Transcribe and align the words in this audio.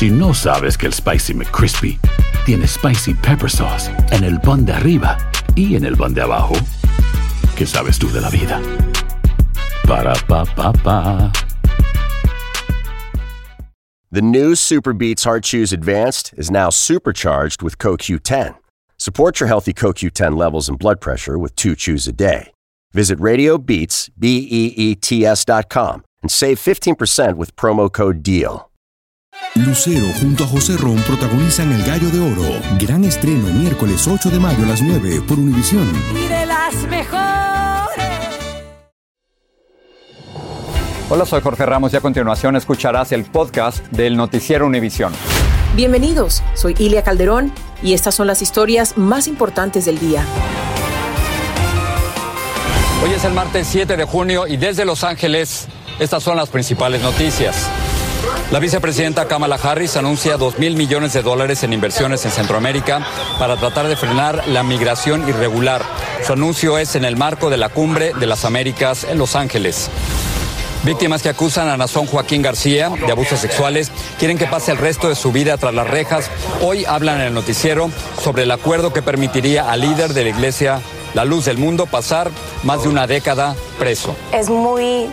Si 0.00 0.08
no 0.08 0.32
sabes 0.32 0.78
que 0.78 0.86
el 0.86 0.94
Spicy 0.94 1.34
McCrispy 1.34 1.98
tiene 2.46 2.66
Spicy 2.66 3.12
Pepper 3.12 3.50
Sauce 3.50 3.90
en 4.12 4.24
el 4.24 4.40
pan 4.40 4.64
de 4.64 4.72
arriba 4.72 5.18
y 5.54 5.76
en 5.76 5.84
el 5.84 5.94
pan 5.94 6.14
de 6.14 6.22
abajo, 6.22 6.54
¿qué 7.54 7.66
sabes 7.66 7.98
tú 7.98 8.10
de 8.10 8.22
la 8.22 8.30
vida? 8.30 8.62
Para, 9.86 10.14
pa, 10.26 10.46
pa, 10.46 10.72
pa. 10.72 11.30
The 14.10 14.22
new 14.22 14.54
Super 14.54 14.94
Beats 14.94 15.24
Heart 15.24 15.44
Chews 15.44 15.70
Advanced 15.70 16.32
is 16.38 16.50
now 16.50 16.70
supercharged 16.70 17.60
with 17.62 17.76
CoQ10. 17.76 18.54
Support 18.96 19.38
your 19.38 19.48
healthy 19.48 19.74
CoQ10 19.74 20.34
levels 20.34 20.70
and 20.70 20.78
blood 20.78 21.02
pressure 21.02 21.38
with 21.38 21.54
two 21.56 21.76
chews 21.76 22.08
a 22.08 22.12
day. 22.12 22.54
Visit 22.94 23.18
RadioBeats, 23.18 24.08
B-E-E-T-S 24.18 25.44
dot 25.44 25.68
com 25.68 26.04
and 26.22 26.30
save 26.30 26.58
15% 26.58 27.36
with 27.36 27.54
promo 27.54 27.92
code 27.92 28.22
DEAL. 28.22 28.69
Lucero 29.54 30.06
junto 30.20 30.44
a 30.44 30.46
José 30.46 30.76
Ron 30.76 30.96
protagonizan 31.02 31.72
El 31.72 31.82
Gallo 31.82 32.08
de 32.10 32.20
Oro. 32.20 32.60
Gran 32.78 33.04
estreno 33.04 33.48
miércoles 33.48 34.06
8 34.06 34.30
de 34.30 34.38
mayo 34.38 34.62
a 34.64 34.68
las 34.68 34.80
9 34.82 35.22
por 35.26 35.38
Univisión. 35.38 35.88
y 36.14 36.28
de 36.28 36.46
las 36.46 36.74
mejores. 36.88 37.20
Hola, 41.08 41.26
soy 41.26 41.40
Jorge 41.40 41.66
Ramos 41.66 41.92
y 41.92 41.96
a 41.96 42.00
continuación 42.00 42.54
escucharás 42.54 43.10
el 43.12 43.24
podcast 43.24 43.84
del 43.88 44.16
Noticiero 44.16 44.66
Univisión. 44.66 45.12
Bienvenidos, 45.74 46.42
soy 46.54 46.76
Ilia 46.78 47.02
Calderón 47.02 47.52
y 47.82 47.94
estas 47.94 48.14
son 48.14 48.28
las 48.28 48.42
historias 48.42 48.96
más 48.96 49.26
importantes 49.26 49.84
del 49.84 49.98
día. 49.98 50.24
Hoy 53.02 53.10
es 53.12 53.24
el 53.24 53.32
martes 53.32 53.66
7 53.68 53.96
de 53.96 54.04
junio 54.04 54.46
y 54.46 54.56
desde 54.58 54.84
Los 54.84 55.02
Ángeles 55.02 55.66
estas 55.98 56.22
son 56.22 56.36
las 56.36 56.48
principales 56.50 57.02
noticias. 57.02 57.68
La 58.50 58.58
vicepresidenta 58.58 59.28
Kamala 59.28 59.60
Harris 59.62 59.96
anuncia 59.96 60.36
2 60.36 60.58
mil 60.58 60.74
millones 60.74 61.12
de 61.12 61.22
dólares 61.22 61.62
en 61.62 61.72
inversiones 61.72 62.24
en 62.24 62.32
Centroamérica 62.32 63.06
para 63.38 63.56
tratar 63.56 63.86
de 63.86 63.94
frenar 63.94 64.48
la 64.48 64.64
migración 64.64 65.28
irregular. 65.28 65.82
Su 66.26 66.32
anuncio 66.32 66.76
es 66.76 66.96
en 66.96 67.04
el 67.04 67.16
marco 67.16 67.48
de 67.48 67.56
la 67.56 67.68
cumbre 67.68 68.12
de 68.12 68.26
las 68.26 68.44
Américas 68.44 69.04
en 69.04 69.18
Los 69.18 69.36
Ángeles. 69.36 69.88
Víctimas 70.82 71.22
que 71.22 71.28
acusan 71.28 71.68
a 71.68 71.76
Nazón 71.76 72.06
Joaquín 72.06 72.42
García 72.42 72.88
de 72.88 73.12
abusos 73.12 73.38
sexuales 73.38 73.92
quieren 74.18 74.36
que 74.36 74.46
pase 74.46 74.72
el 74.72 74.78
resto 74.78 75.08
de 75.08 75.14
su 75.14 75.30
vida 75.30 75.56
tras 75.56 75.72
las 75.72 75.86
rejas. 75.86 76.28
Hoy 76.60 76.84
hablan 76.84 77.20
en 77.20 77.28
el 77.28 77.34
noticiero 77.34 77.88
sobre 78.20 78.42
el 78.42 78.50
acuerdo 78.50 78.92
que 78.92 79.00
permitiría 79.00 79.70
al 79.70 79.82
líder 79.82 80.12
de 80.12 80.24
la 80.24 80.30
iglesia 80.30 80.80
La 81.14 81.24
Luz 81.24 81.44
del 81.44 81.58
Mundo 81.58 81.86
pasar 81.86 82.32
más 82.64 82.82
de 82.82 82.88
una 82.88 83.06
década 83.06 83.54
preso. 83.78 84.16
Es 84.32 84.50
muy 84.50 85.08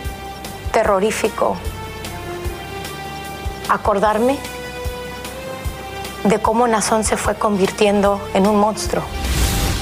terrorífico 0.72 1.56
acordarme 3.68 4.36
de 6.24 6.38
cómo 6.40 6.66
Nazón 6.66 7.04
se 7.04 7.16
fue 7.16 7.34
convirtiendo 7.34 8.20
en 8.34 8.46
un 8.46 8.58
monstruo. 8.58 9.04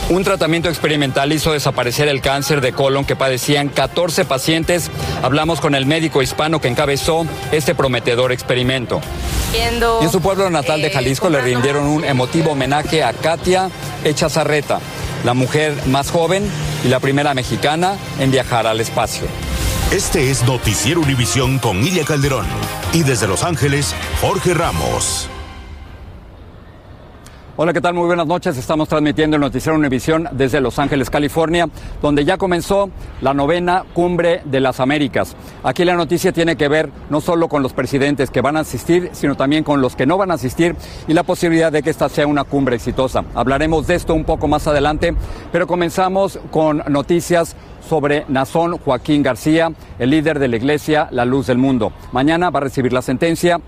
Un 0.08 0.22
tratamiento 0.22 0.68
experimental 0.68 1.32
hizo 1.32 1.52
desaparecer 1.52 2.06
el 2.06 2.20
cáncer 2.20 2.60
de 2.60 2.72
colon 2.72 3.04
que 3.04 3.16
padecían 3.16 3.68
14 3.68 4.24
pacientes. 4.24 4.88
Hablamos 5.22 5.60
con 5.60 5.74
el 5.74 5.84
médico 5.84 6.22
hispano 6.22 6.60
que 6.60 6.68
encabezó 6.68 7.26
este 7.50 7.74
prometedor 7.74 8.30
experimento. 8.30 9.00
Y 9.52 10.04
en 10.04 10.10
su 10.12 10.20
pueblo 10.20 10.48
natal 10.48 10.80
de 10.80 10.90
Jalisco 10.90 11.28
le 11.28 11.40
rindieron 11.40 11.86
un 11.86 12.04
emotivo 12.04 12.52
homenaje 12.52 13.02
a 13.02 13.12
Katia 13.14 13.70
Echazarreta, 14.04 14.80
la 15.24 15.34
mujer 15.34 15.74
más 15.86 16.10
joven 16.10 16.48
y 16.84 16.88
la 16.88 17.00
primera 17.00 17.34
mexicana 17.34 17.96
en 18.20 18.30
viajar 18.30 18.66
al 18.66 18.80
espacio. 18.80 19.26
Este 19.92 20.30
es 20.30 20.42
Noticiero 20.42 21.00
Univisión 21.00 21.60
con 21.60 21.78
Ilia 21.78 22.04
Calderón. 22.04 22.46
Y 22.92 23.04
desde 23.04 23.28
Los 23.28 23.44
Ángeles, 23.44 23.94
Jorge 24.20 24.52
Ramos. 24.52 25.30
Hola, 27.58 27.72
¿qué 27.72 27.80
tal? 27.80 27.94
Muy 27.94 28.04
buenas 28.04 28.26
noches. 28.26 28.58
Estamos 28.58 28.86
transmitiendo 28.86 29.36
el 29.36 29.40
Noticiero 29.40 29.78
Univisión 29.78 30.28
desde 30.32 30.60
Los 30.60 30.78
Ángeles, 30.78 31.08
California, 31.08 31.66
donde 32.02 32.22
ya 32.22 32.36
comenzó 32.36 32.90
la 33.22 33.32
novena 33.32 33.82
Cumbre 33.94 34.42
de 34.44 34.60
las 34.60 34.78
Américas. 34.78 35.34
Aquí 35.62 35.82
la 35.86 35.94
noticia 35.94 36.32
tiene 36.32 36.56
que 36.56 36.68
ver 36.68 36.90
no 37.08 37.22
solo 37.22 37.48
con 37.48 37.62
los 37.62 37.72
presidentes 37.72 38.30
que 38.30 38.42
van 38.42 38.58
a 38.58 38.60
asistir, 38.60 39.08
sino 39.12 39.36
también 39.36 39.64
con 39.64 39.80
los 39.80 39.96
que 39.96 40.04
no 40.04 40.18
van 40.18 40.32
a 40.32 40.34
asistir 40.34 40.76
y 41.08 41.14
la 41.14 41.22
posibilidad 41.22 41.72
de 41.72 41.82
que 41.82 41.88
esta 41.88 42.10
sea 42.10 42.26
una 42.26 42.44
cumbre 42.44 42.76
exitosa. 42.76 43.24
Hablaremos 43.34 43.86
de 43.86 43.94
esto 43.94 44.12
un 44.12 44.24
poco 44.24 44.48
más 44.48 44.66
adelante, 44.66 45.14
pero 45.50 45.66
comenzamos 45.66 46.38
con 46.50 46.82
noticias 46.88 47.56
sobre 47.88 48.26
Nazón 48.28 48.76
Joaquín 48.76 49.22
García, 49.22 49.72
el 49.98 50.10
líder 50.10 50.40
de 50.40 50.48
la 50.48 50.56
Iglesia 50.56 51.08
La 51.10 51.24
Luz 51.24 51.46
del 51.46 51.56
Mundo. 51.56 51.90
Mañana 52.12 52.50
va 52.50 52.58
a 52.58 52.64
recibir 52.64 52.92
la 52.92 53.00
sentencia, 53.00 53.58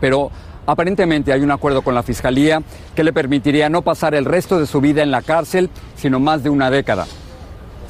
pero 0.00 0.32
Aparentemente 0.68 1.32
hay 1.32 1.40
un 1.40 1.50
acuerdo 1.50 1.80
con 1.80 1.94
la 1.94 2.02
Fiscalía 2.02 2.62
que 2.94 3.02
le 3.02 3.14
permitiría 3.14 3.70
no 3.70 3.80
pasar 3.80 4.14
el 4.14 4.26
resto 4.26 4.60
de 4.60 4.66
su 4.66 4.82
vida 4.82 5.02
en 5.02 5.10
la 5.10 5.22
cárcel, 5.22 5.70
sino 5.96 6.20
más 6.20 6.42
de 6.42 6.50
una 6.50 6.70
década. 6.70 7.06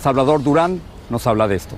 Salvador 0.01 0.45
Durán 0.45 0.81
nos 1.11 1.27
habla 1.27 1.49
de 1.49 1.57
esto. 1.57 1.75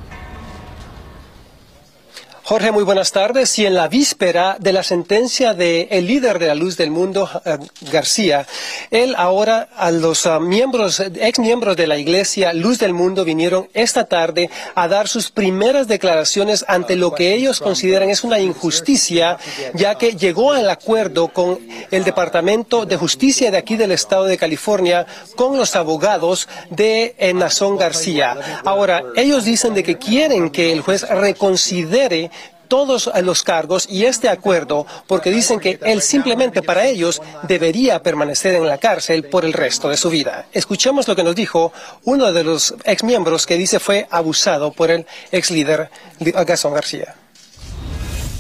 Jorge, 2.51 2.73
muy 2.73 2.83
buenas 2.83 3.13
tardes. 3.13 3.57
Y 3.61 3.67
en 3.67 3.75
la 3.75 3.87
víspera 3.87 4.57
de 4.59 4.73
la 4.73 4.83
sentencia 4.83 5.55
del 5.55 5.87
el 5.89 6.09
líder 6.09 6.41
de 6.41 6.49
la 6.49 6.57
luz 6.57 6.77
del 6.77 6.91
mundo, 6.91 7.31
eh, 7.45 7.59
García, 7.93 8.45
él 8.91 9.15
ahora 9.17 9.69
a 9.77 9.93
los 9.93 10.27
ah, 10.27 10.41
miembros, 10.41 10.99
ex 10.99 11.39
miembros 11.39 11.77
de 11.77 11.87
la 11.87 11.97
iglesia 11.97 12.53
Luz 12.53 12.81
del 12.81 12.93
Mundo 12.93 13.25
vinieron 13.25 13.69
esta 13.73 14.07
tarde 14.07 14.51
a 14.75 14.89
dar 14.89 15.07
sus 15.07 15.31
primeras 15.31 15.87
declaraciones 15.87 16.65
ante 16.67 16.97
lo 16.97 17.15
que 17.15 17.35
ellos 17.35 17.61
consideran 17.61 18.11
es 18.11 18.25
una 18.25 18.41
injusticia, 18.41 19.39
ya 19.75 19.95
que 19.95 20.17
llegó 20.17 20.51
al 20.51 20.69
acuerdo 20.71 21.29
con 21.29 21.61
el 21.93 22.03
Departamento 22.03 22.85
de 22.85 22.97
Justicia 22.97 23.53
de 23.53 23.59
aquí 23.59 23.77
del 23.77 23.93
Estado 23.93 24.25
de 24.25 24.37
California 24.37 25.07
con 25.37 25.57
los 25.57 25.77
abogados 25.77 26.49
de 26.69 27.15
eh, 27.17 27.33
Nazón 27.33 27.77
García. 27.77 28.37
Ahora, 28.65 29.05
ellos 29.15 29.45
dicen 29.45 29.73
de 29.73 29.85
que 29.85 29.99
quieren 29.99 30.51
que 30.51 30.73
el 30.73 30.81
juez 30.81 31.09
reconsidere 31.09 32.33
todos 32.71 33.11
los 33.23 33.43
cargos 33.43 33.87
y 33.91 34.05
este 34.07 34.29
acuerdo 34.31 34.87
porque 35.09 35.31
dicen 35.31 35.59
que 35.61 35.79
él 35.83 36.01
simplemente 36.01 36.63
para 36.63 36.87
ellos 36.87 37.21
debería 37.49 38.01
permanecer 38.03 38.55
en 38.55 38.67
la 38.67 38.79
cárcel 38.79 39.25
por 39.25 39.45
el 39.45 39.53
resto 39.53 39.89
de 39.91 39.97
su 39.97 40.09
vida. 40.09 40.47
Escuchemos 40.53 41.07
lo 41.09 41.17
que 41.17 41.25
nos 41.25 41.35
dijo 41.35 41.73
uno 42.05 42.33
de 42.33 42.45
los 42.45 42.75
ex 42.85 43.03
miembros 43.03 43.45
que 43.47 43.59
dice 43.59 43.81
fue 43.81 44.07
abusado 44.11 44.73
por 44.73 44.91
el 44.93 45.05
ex 45.33 45.51
líder 45.51 45.91
Gastón 46.21 46.73
García. 46.75 47.15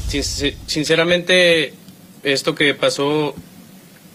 Sin- 0.09 0.57
Sinceramente, 0.67 1.75
esto 2.23 2.55
que 2.55 2.75
pasó 2.75 3.35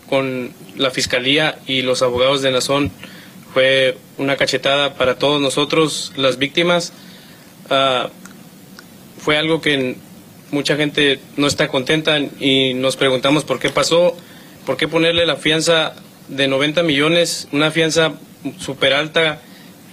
con 0.10 0.54
la 0.78 0.92
fiscalía 0.92 1.60
y 1.68 1.82
los 1.82 2.02
abogados 2.02 2.42
de 2.42 2.52
Nazón 2.52 2.92
fue 3.54 3.98
una 4.18 4.38
cachetada 4.38 4.94
para 4.94 5.16
todos 5.18 5.42
nosotros, 5.42 6.14
las 6.16 6.38
víctimas. 6.38 6.94
Ah, 7.70 8.10
fue 9.26 9.40
algo 9.40 9.60
que 9.60 9.96
mucha 10.52 10.76
gente 10.76 11.20
no 11.36 11.48
está 11.48 11.68
contenta 11.68 12.20
y 12.20 12.76
nos 12.76 12.96
preguntamos 12.96 13.44
por 13.44 13.58
qué 13.58 13.72
pasó, 13.72 14.16
por 14.68 14.78
qué 14.78 14.88
ponerle 14.88 15.26
la 15.26 15.36
fianza 15.36 15.96
de 16.28 16.48
90 16.48 16.84
millones, 16.84 17.48
una 17.52 17.72
fianza 17.72 18.14
súper 18.60 18.94
alta 18.94 19.42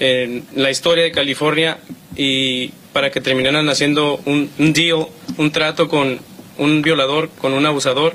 en 0.00 0.44
la 0.54 0.70
historia 0.70 1.04
de 1.04 1.12
California 1.12 1.78
y 2.14 2.72
para 2.92 3.10
que 3.10 3.22
terminaran 3.22 3.70
haciendo 3.70 4.20
un, 4.26 4.50
un 4.58 4.74
deal, 4.74 5.06
un 5.38 5.50
trato 5.50 5.88
con 5.88 6.20
un 6.58 6.82
violador, 6.82 7.30
con 7.30 7.54
un 7.54 7.64
abusador. 7.64 8.14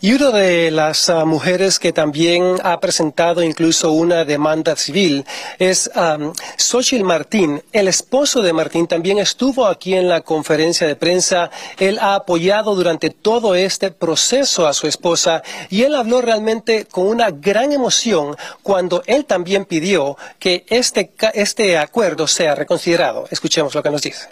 Y 0.00 0.12
una 0.12 0.30
de 0.30 0.70
las 0.70 1.10
ah, 1.10 1.24
mujeres 1.24 1.80
que 1.80 1.92
también 1.92 2.58
ha 2.62 2.78
presentado 2.78 3.42
incluso 3.42 3.90
una 3.90 4.24
demanda 4.24 4.76
civil 4.76 5.24
es 5.58 5.90
um, 5.96 6.32
Xochitl 6.56 7.02
Martín. 7.02 7.64
El 7.72 7.88
esposo 7.88 8.40
de 8.40 8.52
Martín 8.52 8.86
también 8.86 9.18
estuvo 9.18 9.66
aquí 9.66 9.94
en 9.94 10.08
la 10.08 10.20
conferencia 10.20 10.86
de 10.86 10.94
prensa. 10.94 11.50
Él 11.80 11.98
ha 12.00 12.14
apoyado 12.14 12.76
durante 12.76 13.10
todo 13.10 13.56
este 13.56 13.90
proceso 13.90 14.68
a 14.68 14.72
su 14.72 14.86
esposa 14.86 15.42
y 15.68 15.82
él 15.82 15.96
habló 15.96 16.22
realmente 16.22 16.84
con 16.84 17.08
una 17.08 17.32
gran 17.32 17.72
emoción 17.72 18.36
cuando 18.62 19.02
él 19.06 19.24
también 19.24 19.64
pidió 19.64 20.16
que 20.38 20.64
este, 20.68 21.10
este 21.34 21.76
acuerdo 21.76 22.28
sea 22.28 22.54
reconsiderado. 22.54 23.26
Escuchemos 23.32 23.74
lo 23.74 23.82
que 23.82 23.90
nos 23.90 24.02
dice. 24.02 24.28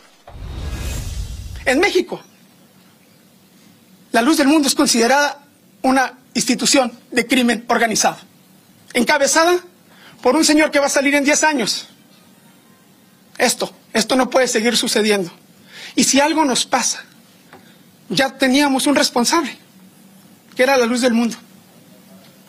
En 1.65 1.81
México, 1.81 2.21
la 4.13 4.23
luz 4.23 4.37
del 4.37 4.47
mundo 4.47 4.69
es 4.69 4.75
considerada 4.77 5.46
una 5.87 6.15
institución 6.35 6.93
de 7.11 7.27
crimen 7.27 7.65
organizado, 7.69 8.19
encabezada 8.93 9.59
por 10.21 10.35
un 10.35 10.45
señor 10.45 10.71
que 10.71 10.81
va 10.81 10.87
a 10.87 10.91
salir 10.91 11.15
en 11.15 11.25
10 11.25 11.45
años. 11.45 11.87
Esto, 13.39 13.73
esto 13.93 14.17
no 14.17 14.29
puede 14.29 14.49
seguir 14.49 14.77
sucediendo. 14.77 15.31
Y 15.95 16.05
si 16.05 16.21
algo 16.21 16.45
nos 16.45 16.67
pasa, 16.67 17.05
ya 18.09 18.37
teníamos 18.37 18.87
un 18.87 18.97
responsable, 18.97 19.57
que 20.55 20.63
era 20.63 20.77
la 20.77 20.87
luz 20.87 21.01
del 21.01 21.15
mundo. 21.15 21.37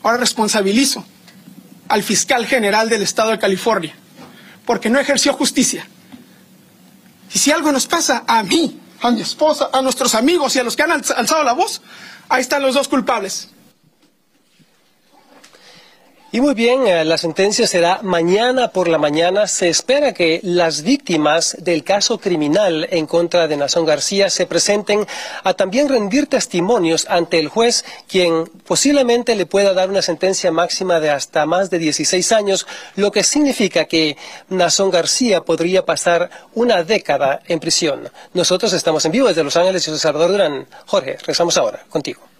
Ahora 0.03 0.17
responsabilizo 0.17 1.05
al 1.87 2.03
fiscal 2.03 2.45
general 2.45 2.89
del 2.89 3.03
estado 3.03 3.31
de 3.31 3.39
California, 3.39 3.93
porque 4.65 4.89
no 4.89 4.99
ejerció 4.99 5.33
justicia. 5.33 5.87
Y 7.33 7.39
si 7.39 7.51
algo 7.51 7.71
nos 7.71 7.85
pasa 7.85 8.23
a 8.25 8.41
mí, 8.43 8.79
a 9.01 9.11
mi 9.11 9.21
esposa, 9.21 9.69
a 9.71 9.81
nuestros 9.81 10.15
amigos 10.15 10.55
y 10.55 10.59
a 10.59 10.63
los 10.63 10.75
que 10.75 10.83
han 10.83 10.91
alzado 10.91 11.43
la 11.43 11.53
voz, 11.53 11.81
ahí 12.29 12.41
están 12.41 12.61
los 12.61 12.75
dos 12.75 12.87
culpables. 12.87 13.49
Y 16.37 16.39
muy 16.39 16.53
bien, 16.53 16.85
eh, 16.85 17.03
la 17.03 17.17
sentencia 17.17 17.65
será 17.65 18.01
mañana 18.03 18.67
por 18.67 18.89
la 18.89 18.99
mañana. 18.99 19.47
Se 19.47 19.69
espera 19.69 20.13
que 20.13 20.39
las 20.43 20.83
víctimas 20.83 21.57
del 21.59 21.83
caso 21.83 22.19
criminal 22.19 22.87
en 22.91 23.07
contra 23.07 23.47
de 23.47 23.57
Nazón 23.57 23.87
García 23.87 24.29
se 24.29 24.45
presenten 24.45 25.07
a 25.43 25.55
también 25.55 25.89
rendir 25.89 26.27
testimonios 26.27 27.07
ante 27.09 27.39
el 27.39 27.47
juez, 27.47 27.85
quien 28.07 28.45
posiblemente 28.67 29.33
le 29.33 29.47
pueda 29.47 29.73
dar 29.73 29.89
una 29.89 30.03
sentencia 30.03 30.51
máxima 30.51 30.99
de 30.99 31.09
hasta 31.09 31.47
más 31.47 31.71
de 31.71 31.79
16 31.79 32.31
años, 32.33 32.67
lo 32.95 33.11
que 33.11 33.23
significa 33.23 33.85
que 33.85 34.15
Nazón 34.47 34.91
García 34.91 35.41
podría 35.41 35.85
pasar 35.85 36.29
una 36.53 36.83
década 36.83 37.41
en 37.47 37.59
prisión. 37.59 38.11
Nosotros 38.35 38.73
estamos 38.73 39.03
en 39.05 39.11
vivo 39.11 39.27
desde 39.27 39.43
Los 39.43 39.57
Ángeles 39.57 39.87
y 39.87 39.97
Salvador 39.97 40.29
Durán. 40.29 40.67
Jorge, 40.85 41.17
rezamos 41.25 41.57
ahora 41.57 41.83
contigo. 41.89 42.36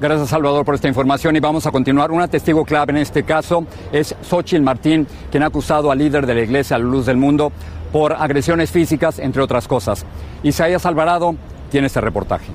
Gracias, 0.00 0.30
Salvador, 0.30 0.64
por 0.64 0.74
esta 0.74 0.88
información 0.88 1.36
y 1.36 1.40
vamos 1.40 1.66
a 1.66 1.70
continuar. 1.70 2.10
Una 2.10 2.26
testigo 2.26 2.64
clave 2.64 2.92
en 2.92 2.96
este 2.96 3.22
caso 3.22 3.66
es 3.92 4.16
Xochitl 4.22 4.62
Martín, 4.62 5.06
quien 5.30 5.42
ha 5.42 5.46
acusado 5.46 5.90
al 5.90 5.98
líder 5.98 6.26
de 6.26 6.34
la 6.34 6.40
Iglesia, 6.40 6.76
a 6.76 6.78
la 6.78 6.86
Luz 6.86 7.04
del 7.04 7.18
Mundo, 7.18 7.52
por 7.92 8.14
agresiones 8.14 8.70
físicas, 8.70 9.18
entre 9.18 9.42
otras 9.42 9.68
cosas. 9.68 10.06
Isaías 10.42 10.86
Alvarado 10.86 11.34
tiene 11.70 11.88
este 11.88 12.00
reportaje. 12.00 12.46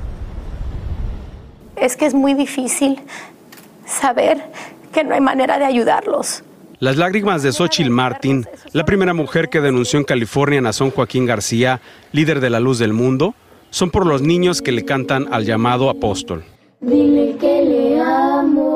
Es 1.76 1.96
que 1.96 2.08
es 2.08 2.16
muy 2.16 2.34
difícil 2.34 3.00
saber 3.86 4.42
que 4.92 5.04
no 5.04 5.14
hay 5.14 5.22
manera 5.22 5.60
de 5.60 5.66
ayudarlos. 5.66 6.44
Las 6.80 6.98
lágrimas 6.98 7.44
de 7.44 7.52
Xochitl 7.52 7.92
Martín, 7.92 8.48
la 8.72 8.86
primera 8.86 9.14
mujer 9.14 9.50
que 9.50 9.62
denunció 9.62 10.00
en 10.00 10.06
California 10.06 10.58
a 10.58 10.64
Nazón 10.64 10.90
Joaquín 10.90 11.28
García, 11.28 11.80
líder 12.12 12.40
de 12.40 12.50
la 12.50 12.60
Luz 12.60 12.80
del 12.80 12.94
Mundo, 12.94 13.36
son 13.70 13.92
por 13.92 14.08
los 14.08 14.24
niños 14.24 14.64
que 14.64 14.72
le 14.72 14.84
cantan 14.84 15.32
al 15.32 15.46
llamado 15.46 15.92
apóstol. 15.92 16.44
Dile 16.86 17.36
que 17.38 17.64
le 17.64 18.00
amo. 18.00 18.76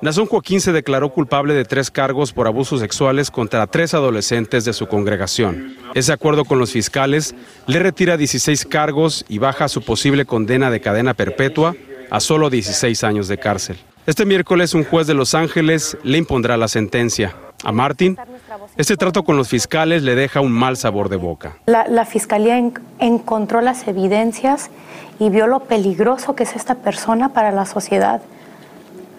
Nazón 0.00 0.26
Joaquín 0.26 0.60
se 0.62 0.72
declaró 0.72 1.10
culpable 1.10 1.52
de 1.52 1.66
tres 1.66 1.90
cargos 1.90 2.32
por 2.32 2.46
abusos 2.46 2.80
sexuales 2.80 3.30
contra 3.30 3.66
tres 3.66 3.92
adolescentes 3.92 4.64
de 4.64 4.72
su 4.72 4.86
congregación. 4.86 5.76
Ese 5.94 6.12
acuerdo 6.12 6.46
con 6.46 6.58
los 6.58 6.72
fiscales 6.72 7.34
le 7.66 7.80
retira 7.80 8.16
16 8.16 8.64
cargos 8.64 9.26
y 9.28 9.36
baja 9.38 9.68
su 9.68 9.82
posible 9.82 10.24
condena 10.24 10.70
de 10.70 10.80
cadena 10.80 11.12
perpetua 11.12 11.74
a 12.10 12.20
solo 12.20 12.48
16 12.48 13.04
años 13.04 13.28
de 13.28 13.36
cárcel. 13.36 13.76
Este 14.06 14.24
miércoles 14.24 14.72
un 14.72 14.84
juez 14.84 15.06
de 15.06 15.12
Los 15.12 15.34
Ángeles 15.34 15.98
le 16.04 16.16
impondrá 16.16 16.56
la 16.56 16.68
sentencia. 16.68 17.36
A 17.64 17.72
Martín, 17.72 18.16
este 18.76 18.96
trato 18.96 19.24
con 19.24 19.36
los 19.36 19.48
fiscales 19.48 20.02
le 20.02 20.14
deja 20.14 20.40
un 20.40 20.52
mal 20.52 20.76
sabor 20.76 21.08
de 21.08 21.16
boca. 21.16 21.56
La, 21.66 22.04
fiscalía 22.04 22.58
encontró 22.98 23.60
las 23.60 23.86
evidencias 23.88 24.70
y 25.18 25.30
vio 25.30 25.46
lo 25.46 25.60
peligroso 25.60 26.34
que 26.34 26.44
es 26.44 26.54
esta 26.54 26.76
persona 26.76 27.32
para 27.32 27.50
la 27.50 27.66
sociedad. 27.66 28.22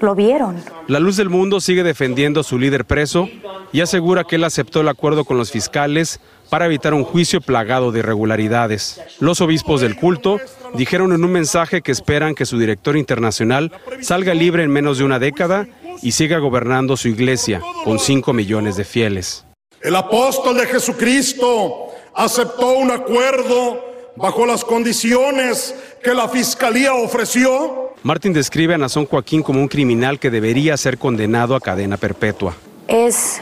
Lo 0.01 0.15
vieron. 0.15 0.55
La 0.87 0.99
Luz 0.99 1.17
del 1.17 1.29
Mundo 1.29 1.59
sigue 1.59 1.83
defendiendo 1.83 2.39
a 2.39 2.43
su 2.43 2.57
líder 2.57 2.85
preso 2.85 3.27
y 3.73 3.81
asegura 3.81 4.23
que 4.23 4.37
él 4.37 4.45
aceptó 4.45 4.79
el 4.81 4.87
acuerdo 4.87 5.25
con 5.25 5.37
los 5.37 5.51
fiscales 5.51 6.21
para 6.49 6.65
evitar 6.65 6.93
un 6.93 7.03
juicio 7.03 7.41
plagado 7.41 7.91
de 7.91 7.99
irregularidades. 7.99 9.01
Los 9.19 9.41
obispos 9.41 9.81
del 9.81 9.97
culto 9.97 10.39
dijeron 10.73 11.13
en 11.13 11.23
un 11.23 11.31
mensaje 11.31 11.81
que 11.81 11.91
esperan 11.91 12.33
que 12.33 12.45
su 12.45 12.57
director 12.57 12.95
internacional 12.95 13.71
salga 14.01 14.33
libre 14.33 14.63
en 14.63 14.71
menos 14.71 14.97
de 14.97 15.03
una 15.03 15.19
década 15.19 15.67
y 16.01 16.11
siga 16.11 16.37
gobernando 16.39 16.97
su 16.97 17.07
iglesia 17.07 17.61
con 17.83 17.99
5 17.99 18.33
millones 18.33 18.75
de 18.75 18.83
fieles. 18.83 19.45
El 19.81 19.95
apóstol 19.95 20.57
de 20.57 20.65
Jesucristo 20.65 21.89
aceptó 22.13 22.77
un 22.77 22.91
acuerdo 22.91 23.85
bajo 24.15 24.45
las 24.45 24.65
condiciones 24.65 25.73
que 26.03 26.13
la 26.13 26.27
fiscalía 26.27 26.93
ofreció. 26.93 27.93
Martín 28.03 28.33
describe 28.33 28.73
a 28.73 28.77
Nazón 28.77 29.05
Joaquín 29.05 29.41
como 29.41 29.61
un 29.61 29.67
criminal 29.67 30.19
que 30.19 30.29
debería 30.29 30.75
ser 30.77 30.97
condenado 30.97 31.55
a 31.55 31.61
cadena 31.61 31.97
perpetua. 31.97 32.55
Es, 32.87 33.39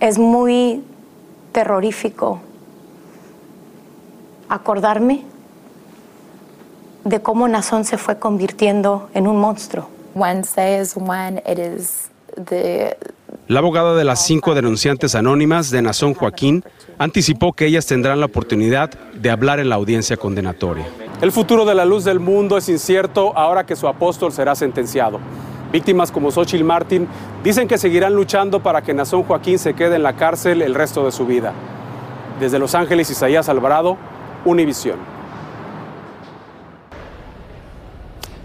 es 0.00 0.18
muy 0.18 0.82
terrorífico 1.52 2.40
acordarme 4.48 5.22
de 7.04 7.20
cómo 7.20 7.48
Nazón 7.48 7.84
se 7.84 7.98
fue 7.98 8.18
convirtiendo 8.18 9.08
en 9.14 9.26
un 9.26 9.38
monstruo. 9.38 9.93
Wednesday 10.14 10.80
is 10.80 10.94
when 10.96 11.38
it 11.46 11.58
is 11.58 12.10
the 12.36 12.96
la 13.46 13.58
abogada 13.58 13.94
de 13.94 14.04
las 14.04 14.24
cinco 14.24 14.54
denunciantes 14.54 15.14
anónimas 15.14 15.70
de 15.70 15.82
Nazón 15.82 16.14
Joaquín 16.14 16.64
anticipó 16.98 17.52
que 17.52 17.66
ellas 17.66 17.84
tendrán 17.84 18.18
la 18.18 18.26
oportunidad 18.26 18.90
de 19.14 19.30
hablar 19.30 19.60
en 19.60 19.68
la 19.68 19.74
audiencia 19.74 20.16
condenatoria. 20.16 20.86
El 21.20 21.30
futuro 21.30 21.66
de 21.66 21.74
la 21.74 21.84
luz 21.84 22.04
del 22.04 22.20
mundo 22.20 22.56
es 22.56 22.70
incierto 22.70 23.36
ahora 23.36 23.66
que 23.66 23.76
su 23.76 23.86
apóstol 23.86 24.32
será 24.32 24.54
sentenciado. 24.54 25.20
Víctimas 25.72 26.10
como 26.10 26.30
Xochitl 26.30 26.64
Martin 26.64 27.06
dicen 27.42 27.68
que 27.68 27.76
seguirán 27.76 28.14
luchando 28.14 28.62
para 28.62 28.80
que 28.80 28.94
Nazón 28.94 29.24
Joaquín 29.24 29.58
se 29.58 29.74
quede 29.74 29.96
en 29.96 30.04
la 30.04 30.16
cárcel 30.16 30.62
el 30.62 30.74
resto 30.74 31.04
de 31.04 31.12
su 31.12 31.26
vida. 31.26 31.52
Desde 32.40 32.58
Los 32.58 32.74
Ángeles, 32.74 33.10
Isaías 33.10 33.48
Alvarado, 33.48 33.98
Univisión. 34.46 35.13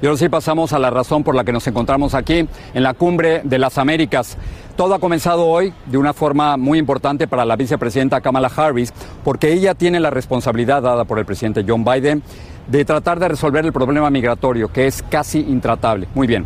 Y 0.01 0.05
ahora 0.05 0.17
sí 0.17 0.29
pasamos 0.29 0.71
a 0.71 0.79
la 0.79 0.89
razón 0.89 1.23
por 1.23 1.35
la 1.35 1.43
que 1.43 1.51
nos 1.51 1.67
encontramos 1.67 2.13
aquí 2.13 2.47
en 2.73 2.83
la 2.83 2.93
cumbre 2.93 3.41
de 3.43 3.59
las 3.59 3.77
Américas. 3.77 4.37
Todo 4.77 4.93
ha 4.93 4.99
comenzado 4.99 5.45
hoy 5.45 5.73
de 5.87 5.97
una 5.97 6.13
forma 6.13 6.55
muy 6.55 6.79
importante 6.79 7.27
para 7.27 7.43
la 7.43 7.57
vicepresidenta 7.57 8.21
Kamala 8.21 8.49
Harris, 8.55 8.93
porque 9.25 9.51
ella 9.51 9.73
tiene 9.73 9.99
la 9.99 10.09
responsabilidad 10.09 10.83
dada 10.83 11.03
por 11.03 11.19
el 11.19 11.25
presidente 11.25 11.65
John 11.67 11.83
Biden 11.83 12.23
de 12.67 12.85
tratar 12.85 13.19
de 13.19 13.27
resolver 13.27 13.65
el 13.65 13.73
problema 13.73 14.09
migratorio, 14.09 14.71
que 14.71 14.87
es 14.87 15.03
casi 15.03 15.39
intratable. 15.39 16.07
Muy 16.15 16.27
bien. 16.27 16.45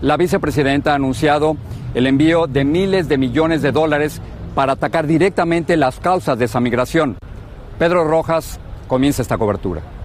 La 0.00 0.16
vicepresidenta 0.16 0.92
ha 0.92 0.94
anunciado 0.94 1.56
el 1.92 2.06
envío 2.06 2.46
de 2.46 2.64
miles 2.64 3.08
de 3.08 3.18
millones 3.18 3.60
de 3.60 3.72
dólares 3.72 4.22
para 4.54 4.72
atacar 4.72 5.06
directamente 5.06 5.76
las 5.76 6.00
causas 6.00 6.38
de 6.38 6.46
esa 6.46 6.60
migración. 6.60 7.18
Pedro 7.78 8.04
Rojas 8.04 8.58
comienza 8.86 9.20
esta 9.20 9.36
cobertura. 9.36 9.97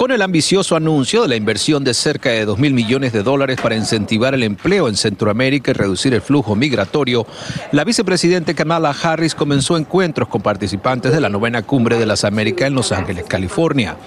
Con 0.00 0.12
el 0.12 0.22
ambicioso 0.22 0.76
anuncio 0.76 1.20
de 1.20 1.28
la 1.28 1.36
inversión 1.36 1.84
de 1.84 1.92
cerca 1.92 2.30
de 2.30 2.46
2 2.46 2.58
mil 2.58 2.72
millones 2.72 3.12
de 3.12 3.22
dólares 3.22 3.60
para 3.60 3.76
incentivar 3.76 4.32
el 4.32 4.44
empleo 4.44 4.88
en 4.88 4.96
Centroamérica 4.96 5.72
y 5.72 5.74
reducir 5.74 6.14
el 6.14 6.22
flujo 6.22 6.56
migratorio, 6.56 7.26
la 7.70 7.84
vicepresidenta 7.84 8.54
Kamala 8.54 8.96
Harris 9.02 9.34
comenzó 9.34 9.76
encuentros 9.76 10.26
con 10.28 10.40
participantes 10.40 11.12
de 11.12 11.20
la 11.20 11.28
novena 11.28 11.64
cumbre 11.64 11.98
de 11.98 12.06
las 12.06 12.24
Américas 12.24 12.68
en 12.68 12.76
Los 12.76 12.92
Ángeles, 12.92 13.26
California. 13.28 13.98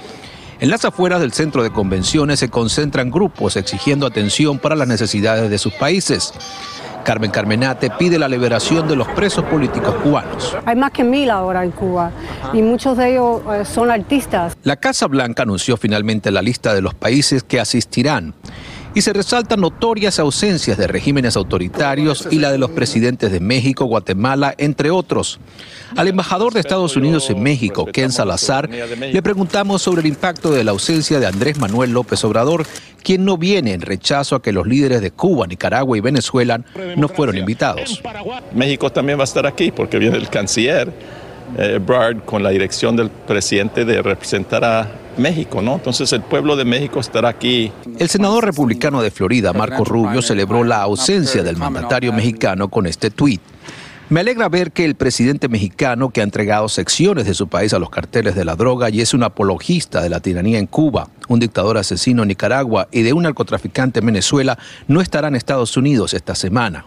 En 0.59 0.71
las 0.71 0.83
afueras 0.83 1.19
del 1.19 1.31
centro 1.31 1.61
de 1.61 1.69
convenciones 1.69 2.39
se 2.39 2.49
concentran 2.49 3.11
grupos 3.11 3.55
exigiendo 3.55 4.07
atención 4.07 4.57
para 4.57 4.75
las 4.75 4.87
necesidades 4.87 5.51
de 5.51 5.59
sus 5.59 5.73
países. 5.73 6.33
Carmen 7.03 7.31
Carmenate 7.31 7.89
pide 7.91 8.17
la 8.17 8.27
liberación 8.27 8.87
de 8.87 8.95
los 8.95 9.07
presos 9.09 9.43
políticos 9.45 9.93
cubanos. 9.95 10.55
Hay 10.65 10.75
más 10.75 10.91
que 10.91 11.03
mil 11.03 11.29
ahora 11.29 11.63
en 11.63 11.71
Cuba 11.71 12.11
y 12.53 12.61
muchos 12.61 12.97
de 12.97 13.11
ellos 13.11 13.41
eh, 13.51 13.65
son 13.65 13.91
artistas. 13.91 14.57
La 14.63 14.77
Casa 14.77 15.07
Blanca 15.07 15.43
anunció 15.43 15.77
finalmente 15.77 16.31
la 16.31 16.41
lista 16.41 16.73
de 16.73 16.81
los 16.81 16.93
países 16.93 17.43
que 17.43 17.59
asistirán 17.59 18.33
y 18.95 19.01
se 19.01 19.13
resaltan 19.13 19.61
notorias 19.61 20.19
ausencias 20.19 20.77
de 20.77 20.87
regímenes 20.87 21.35
autoritarios 21.35 22.27
y 22.29 22.39
la 22.39 22.51
de 22.51 22.57
los 22.57 22.71
presidentes 22.71 23.31
de 23.31 23.39
México, 23.39 23.85
Guatemala, 23.85 24.53
entre 24.57 24.91
otros. 24.91 25.39
Al 25.95 26.07
embajador 26.07 26.53
de 26.53 26.59
Estados 26.59 26.95
Unidos 26.95 27.29
en 27.29 27.41
México, 27.41 27.85
Ken 27.85 28.11
Salazar, 28.11 28.69
le 28.69 29.21
preguntamos 29.21 29.81
sobre 29.81 30.01
el 30.01 30.07
impacto 30.07 30.51
de 30.51 30.63
la 30.63 30.71
ausencia 30.71 31.19
de 31.19 31.27
Andrés 31.27 31.57
Manuel 31.57 31.91
López 31.91 32.23
Obrador, 32.23 32.65
quien 33.03 33.25
no 33.25 33.37
viene 33.37 33.73
en 33.73 33.81
rechazo 33.81 34.35
a 34.35 34.41
que 34.41 34.51
los 34.51 34.67
líderes 34.67 35.01
de 35.01 35.11
Cuba, 35.11 35.47
Nicaragua 35.47 35.97
y 35.97 36.01
Venezuela 36.01 36.63
no 36.95 37.07
fueron 37.09 37.37
invitados. 37.37 38.01
México 38.53 38.91
también 38.91 39.17
va 39.17 39.23
a 39.23 39.25
estar 39.25 39.45
aquí 39.45 39.71
porque 39.71 39.97
viene 39.97 40.17
el 40.17 40.29
canciller 40.29 40.91
eh, 41.57 41.79
con 42.25 42.43
la 42.43 42.49
dirección 42.49 42.95
del 42.95 43.09
presidente 43.09 43.85
de 43.85 44.01
representar 44.01 44.63
a 44.63 44.87
México, 45.17 45.61
¿no? 45.61 45.75
Entonces 45.75 46.11
el 46.13 46.21
pueblo 46.21 46.55
de 46.55 46.65
México 46.65 46.99
estará 46.99 47.29
aquí. 47.29 47.71
El 47.99 48.09
senador 48.09 48.45
republicano 48.45 49.01
de 49.01 49.11
Florida, 49.11 49.53
Marco 49.53 49.85
Rubio, 49.85 50.21
celebró 50.21 50.63
la 50.63 50.81
ausencia 50.81 51.43
del 51.43 51.57
mandatario 51.57 52.13
mexicano 52.13 52.67
con 52.67 52.87
este 52.87 53.11
tuit. 53.11 53.41
Me 54.09 54.19
alegra 54.19 54.49
ver 54.49 54.71
que 54.71 54.85
el 54.85 54.95
presidente 54.95 55.47
mexicano, 55.47 56.09
que 56.09 56.21
ha 56.21 56.23
entregado 56.23 56.67
secciones 56.69 57.25
de 57.25 57.33
su 57.33 57.47
país 57.47 57.73
a 57.73 57.79
los 57.79 57.89
carteles 57.89 58.35
de 58.35 58.45
la 58.45 58.55
droga 58.55 58.89
y 58.89 59.01
es 59.01 59.13
un 59.13 59.23
apologista 59.23 60.01
de 60.01 60.09
la 60.09 60.19
tiranía 60.19 60.59
en 60.59 60.67
Cuba, 60.67 61.07
un 61.29 61.39
dictador 61.39 61.77
asesino 61.77 62.21
en 62.21 62.27
Nicaragua 62.27 62.87
y 62.91 63.01
de 63.01 63.13
un 63.13 63.23
narcotraficante 63.23 64.01
en 64.01 64.07
Venezuela, 64.07 64.57
no 64.87 65.01
estará 65.01 65.29
en 65.29 65.35
Estados 65.35 65.77
Unidos 65.77 66.13
esta 66.13 66.35
semana. 66.35 66.85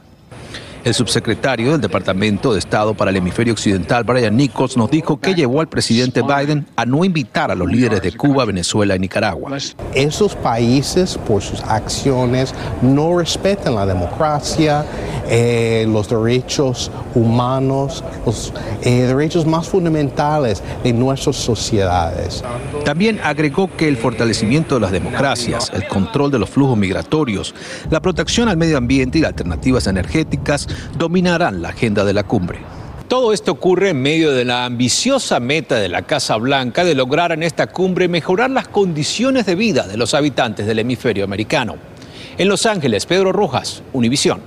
El 0.86 0.94
subsecretario 0.94 1.72
del 1.72 1.80
Departamento 1.80 2.52
de 2.52 2.60
Estado 2.60 2.94
para 2.94 3.10
el 3.10 3.16
Hemisferio 3.16 3.54
Occidental, 3.54 4.04
Brian 4.04 4.36
Nichols, 4.36 4.76
nos 4.76 4.88
dijo 4.88 5.18
que 5.18 5.34
llevó 5.34 5.60
al 5.60 5.68
presidente 5.68 6.22
Biden 6.22 6.64
a 6.76 6.86
no 6.86 7.04
invitar 7.04 7.50
a 7.50 7.56
los 7.56 7.68
líderes 7.68 8.02
de 8.02 8.12
Cuba, 8.12 8.44
Venezuela 8.44 8.94
y 8.94 9.00
Nicaragua. 9.00 9.58
Esos 9.94 10.36
países, 10.36 11.18
por 11.26 11.42
sus 11.42 11.60
acciones, 11.64 12.54
no 12.82 13.18
respetan 13.18 13.74
la 13.74 13.84
democracia 13.84 14.86
eh, 15.28 15.86
los 15.88 16.08
derechos 16.08 16.90
humanos, 17.14 18.04
los 18.24 18.52
eh, 18.82 19.02
derechos 19.02 19.44
más 19.44 19.68
fundamentales 19.68 20.62
de 20.84 20.92
nuestras 20.92 21.34
sociedades. 21.34 22.44
También 22.84 23.18
agregó 23.24 23.68
que 23.76 23.88
el 23.88 23.96
fortalecimiento 23.96 24.76
de 24.76 24.82
las 24.82 24.92
democracias, 24.92 25.72
el 25.74 25.88
control 25.88 26.30
de 26.30 26.38
los 26.38 26.48
flujos 26.50 26.78
migratorios, 26.78 27.56
la 27.90 28.00
protección 28.00 28.48
al 28.48 28.56
medio 28.56 28.78
ambiente 28.78 29.18
y 29.18 29.22
las 29.22 29.30
alternativas 29.30 29.88
energéticas 29.88 30.68
dominarán 30.96 31.62
la 31.62 31.70
agenda 31.70 32.04
de 32.04 32.12
la 32.12 32.24
cumbre. 32.24 32.60
Todo 33.08 33.32
esto 33.32 33.52
ocurre 33.52 33.90
en 33.90 34.02
medio 34.02 34.32
de 34.32 34.44
la 34.44 34.64
ambiciosa 34.64 35.38
meta 35.38 35.76
de 35.76 35.88
la 35.88 36.02
Casa 36.02 36.36
Blanca 36.36 36.84
de 36.84 36.96
lograr 36.96 37.30
en 37.30 37.44
esta 37.44 37.68
cumbre 37.68 38.08
mejorar 38.08 38.50
las 38.50 38.66
condiciones 38.66 39.46
de 39.46 39.54
vida 39.54 39.86
de 39.86 39.96
los 39.96 40.12
habitantes 40.12 40.66
del 40.66 40.80
hemisferio 40.80 41.22
americano. 41.22 41.76
En 42.36 42.48
Los 42.48 42.66
Ángeles, 42.66 43.06
Pedro 43.06 43.30
Rojas, 43.32 43.82
Univisión. 43.92 44.40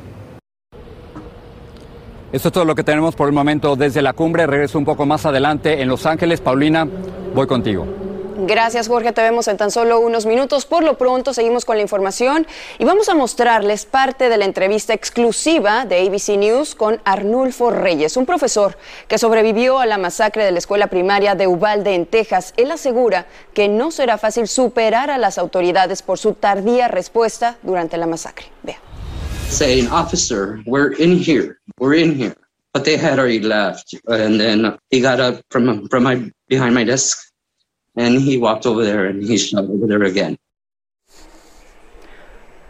Esto 2.31 2.49
es 2.49 2.53
todo 2.53 2.65
lo 2.65 2.75
que 2.75 2.83
tenemos 2.83 3.15
por 3.15 3.27
el 3.27 3.33
momento 3.33 3.75
desde 3.75 4.01
la 4.01 4.13
cumbre. 4.13 4.45
Regreso 4.45 4.77
un 4.77 4.85
poco 4.85 5.05
más 5.05 5.25
adelante 5.25 5.81
en 5.81 5.87
Los 5.87 6.05
Ángeles. 6.05 6.41
Paulina, 6.41 6.85
voy 7.33 7.47
contigo. 7.47 8.08
Gracias, 8.49 8.87
Jorge. 8.87 9.13
Te 9.13 9.21
vemos 9.21 9.47
en 9.47 9.57
tan 9.57 9.69
solo 9.69 9.99
unos 9.99 10.25
minutos. 10.25 10.65
Por 10.65 10.83
lo 10.83 10.97
pronto, 10.97 11.35
seguimos 11.35 11.65
con 11.65 11.75
la 11.75 11.83
información 11.83 12.47
y 12.79 12.83
vamos 12.83 13.07
a 13.07 13.13
mostrarles 13.13 13.85
parte 13.85 14.27
de 14.27 14.37
la 14.37 14.45
entrevista 14.45 14.91
exclusiva 14.91 15.85
de 15.85 15.99
ABC 15.99 16.29
News 16.29 16.73
con 16.73 16.99
Arnulfo 17.05 17.69
Reyes, 17.69 18.17
un 18.17 18.25
profesor 18.25 18.75
que 19.07 19.19
sobrevivió 19.19 19.77
a 19.77 19.85
la 19.85 19.99
masacre 19.99 20.43
de 20.45 20.49
la 20.51 20.57
escuela 20.57 20.87
primaria 20.87 21.35
de 21.35 21.45
Uvalde, 21.45 21.93
en 21.93 22.07
Texas. 22.07 22.55
Él 22.57 22.71
asegura 22.71 23.27
que 23.53 23.67
no 23.67 23.91
será 23.91 24.17
fácil 24.17 24.47
superar 24.47 25.11
a 25.11 25.19
las 25.19 25.37
autoridades 25.37 26.01
por 26.01 26.17
su 26.17 26.33
tardía 26.33 26.87
respuesta 26.87 27.59
durante 27.61 27.97
la 27.97 28.07
masacre. 28.07 28.47
Vea. 28.63 28.79
Saying, 29.51 29.87
officer, 29.91 30.63
we're 30.65 30.95
in 30.97 31.19
here, 31.23 31.59
we're 31.79 31.95
in 31.95 32.15
here. 32.19 32.35
But 32.73 32.83
they 32.83 32.97
had 32.97 33.19
already 33.19 33.41
left. 33.41 33.93
And 34.07 34.39
then 34.39 34.75
he 34.89 35.01
got 35.01 35.19
up 35.19 35.43
from, 35.51 35.87
from 35.89 36.03
my, 36.03 36.31
behind 36.47 36.73
my 36.73 36.83
desk 36.83 37.28
and 37.95 38.17
he 38.17 38.37
walked 38.37 38.65
over 38.65 38.83
there 38.83 39.05
and 39.05 39.23
he 39.23 39.37
shot 39.37 39.65
over 39.65 39.87
there 39.87 40.03
again. 40.03 40.37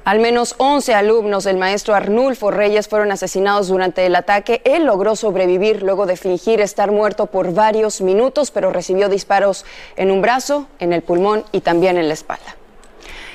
Al 0.09 0.17
menos 0.19 0.55
11 0.57 0.95
alumnos 0.95 1.43
del 1.43 1.57
maestro 1.57 1.93
Arnulfo 1.93 2.49
Reyes 2.49 2.87
fueron 2.87 3.11
asesinados 3.11 3.67
durante 3.67 4.07
el 4.07 4.15
ataque. 4.15 4.63
Él 4.65 4.85
logró 4.85 5.15
sobrevivir 5.15 5.83
luego 5.83 6.07
de 6.07 6.17
fingir 6.17 6.61
estar 6.61 6.91
muerto 6.91 7.27
por 7.27 7.53
varios 7.53 8.01
minutos, 8.01 8.49
pero 8.49 8.71
recibió 8.71 9.07
disparos 9.07 9.65
en 9.97 10.09
un 10.09 10.23
brazo, 10.23 10.67
en 10.79 10.93
el 10.93 11.03
pulmón 11.03 11.43
y 11.51 11.61
también 11.61 11.97
en 11.97 12.07
la 12.07 12.15
espalda. 12.15 12.58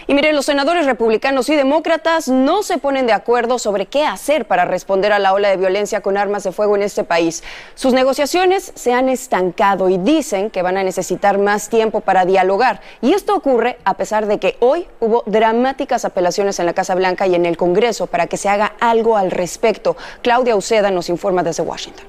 Y 0.07 0.15
miren, 0.15 0.37
los 0.37 0.47
senadores 0.47 0.87
republicanos 0.87 1.49
y 1.49 1.55
demócratas 1.55 2.29
no 2.29 2.63
se 2.63 2.79
ponen 2.79 3.07
de 3.07 3.13
acuerdo 3.13 3.59
sobre 3.59 3.87
qué 3.87 4.05
hacer 4.05 4.47
para 4.47 4.65
responder 4.65 5.13
a 5.13 5.19
la 5.19 5.33
ola 5.33 5.49
de 5.49 5.57
violencia 5.57 6.03
con 6.03 6.17
armas 6.17 6.45
de 6.45 6.53
fuego 6.53 6.77
en 6.77 6.83
este 6.83 7.05
país. 7.05 7.43
Sus 7.75 7.95
negociaciones 7.95 8.73
se 8.75 8.93
han 8.93 9.09
estancado 9.09 9.89
y 9.89 9.99
dicen 9.99 10.51
que 10.51 10.63
van 10.63 10.77
a 10.77 10.85
necesitar 10.85 11.39
más 11.39 11.69
tiempo 11.69 12.01
para 12.01 12.25
dialogar. 12.27 12.81
Y 13.01 13.13
esto 13.13 13.35
ocurre 13.35 13.79
a 13.85 13.95
pesar 13.95 14.27
de 14.27 14.39
que 14.39 14.57
hoy 14.61 14.87
hubo 15.01 15.23
dramáticas 15.27 16.05
apelaciones 16.05 16.59
en 16.59 16.67
la 16.67 16.75
Casa 16.75 16.95
Blanca 16.95 17.27
y 17.27 17.35
en 17.35 17.47
el 17.47 17.57
Congreso 17.57 18.07
para 18.07 18.27
que 18.27 18.37
se 18.37 18.49
haga 18.49 18.75
algo 18.81 19.17
al 19.17 19.31
respecto. 19.31 19.97
Claudia 20.23 20.57
Uceda 20.57 20.91
nos 20.91 21.09
informa 21.09 21.43
desde 21.43 21.63
Washington. 21.63 22.07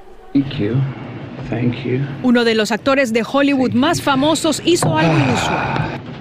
Uno 2.23 2.43
de 2.43 2.55
los 2.55 2.71
actores 2.71 3.13
de 3.13 3.23
Hollywood 3.23 3.71
más 3.71 4.01
famosos 4.01 4.61
hizo 4.65 4.97
algo 4.97 5.13
inusual. 5.13 6.14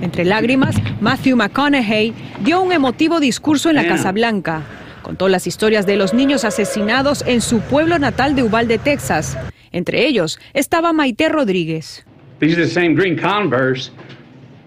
Entre 0.00 0.24
lágrimas, 0.24 0.76
Matthew 1.00 1.36
McConaughey 1.36 2.14
dio 2.42 2.62
un 2.62 2.72
emotivo 2.72 3.20
discurso 3.20 3.70
en 3.70 3.76
la 3.76 3.86
Casa 3.86 4.12
Blanca. 4.12 4.62
Contó 5.02 5.28
las 5.28 5.46
historias 5.46 5.86
de 5.86 5.96
los 5.96 6.14
niños 6.14 6.44
asesinados 6.44 7.24
en 7.26 7.40
su 7.40 7.60
pueblo 7.60 7.98
natal 7.98 8.34
de 8.34 8.42
Uvalde, 8.42 8.78
Texas. 8.78 9.36
Entre 9.72 10.06
ellos 10.06 10.38
estaba 10.54 10.92
Maite 10.92 11.28
Rodríguez. 11.28 12.04
These 12.38 12.54
are 12.54 12.64
the 12.64 12.70
same 12.70 12.94
green 12.94 13.18
Converse 13.18 13.90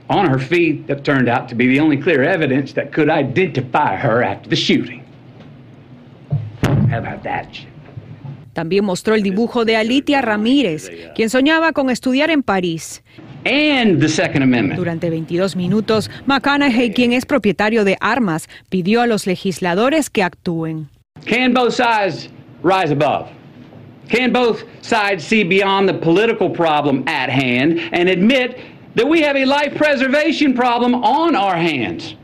on 0.09 0.27
her 0.27 0.39
feet 0.39 0.85
that 0.87 1.03
turned 1.03 1.27
out 1.27 1.47
to 1.49 1.55
be 1.55 1.67
the 1.67 1.79
only 1.79 1.97
clear 1.97 2.23
evidence 2.23 2.73
that 2.73 2.91
could 2.91 3.09
identify 3.09 3.95
her 3.95 4.23
after 4.23 4.49
the 4.49 4.55
shooting. 4.55 5.01
How 6.89 6.99
about 6.99 7.23
that? 7.23 7.47
También 8.53 8.85
mostró 8.85 9.15
el 9.15 9.23
dibujo 9.23 9.65
de 9.65 9.75
Alitia 9.77 10.21
Ramírez, 10.21 10.91
quien 11.15 11.31
soñaba 11.31 11.73
con 11.73 11.89
estudiar 11.89 12.29
en 12.29 12.43
París. 12.43 13.03
Durante 14.75 15.09
22 15.09 15.55
minutos, 15.55 16.09
McConaughey, 16.25 16.91
quien 16.93 17.11
es 17.11 17.25
propietario 17.25 17.83
de 17.83 17.97
armas, 17.99 18.47
pidió 18.69 19.01
a 19.01 19.07
los 19.07 19.27
legisladores 19.27 20.09
que 20.09 20.23
actúen. 20.23 20.89
Can 21.25 21.53
both 21.53 21.73
sides 21.73 22.29
rise 22.63 22.91
above? 22.91 23.27
Can 24.09 24.31
both 24.31 24.63
sides 24.81 25.23
see 25.23 25.43
beyond 25.43 25.87
the 25.87 25.93
political 25.93 26.49
problem 26.49 27.03
at 27.07 27.29
hand 27.29 27.79
and 27.93 28.09
admit 28.09 28.57
that 28.95 29.07
we 29.07 29.21
have 29.21 29.35
a 29.35 29.45
life 29.45 29.75
preservation 29.77 30.53
problem 30.53 30.95
on 30.95 31.35
our 31.35 31.55
hands? 31.55 32.15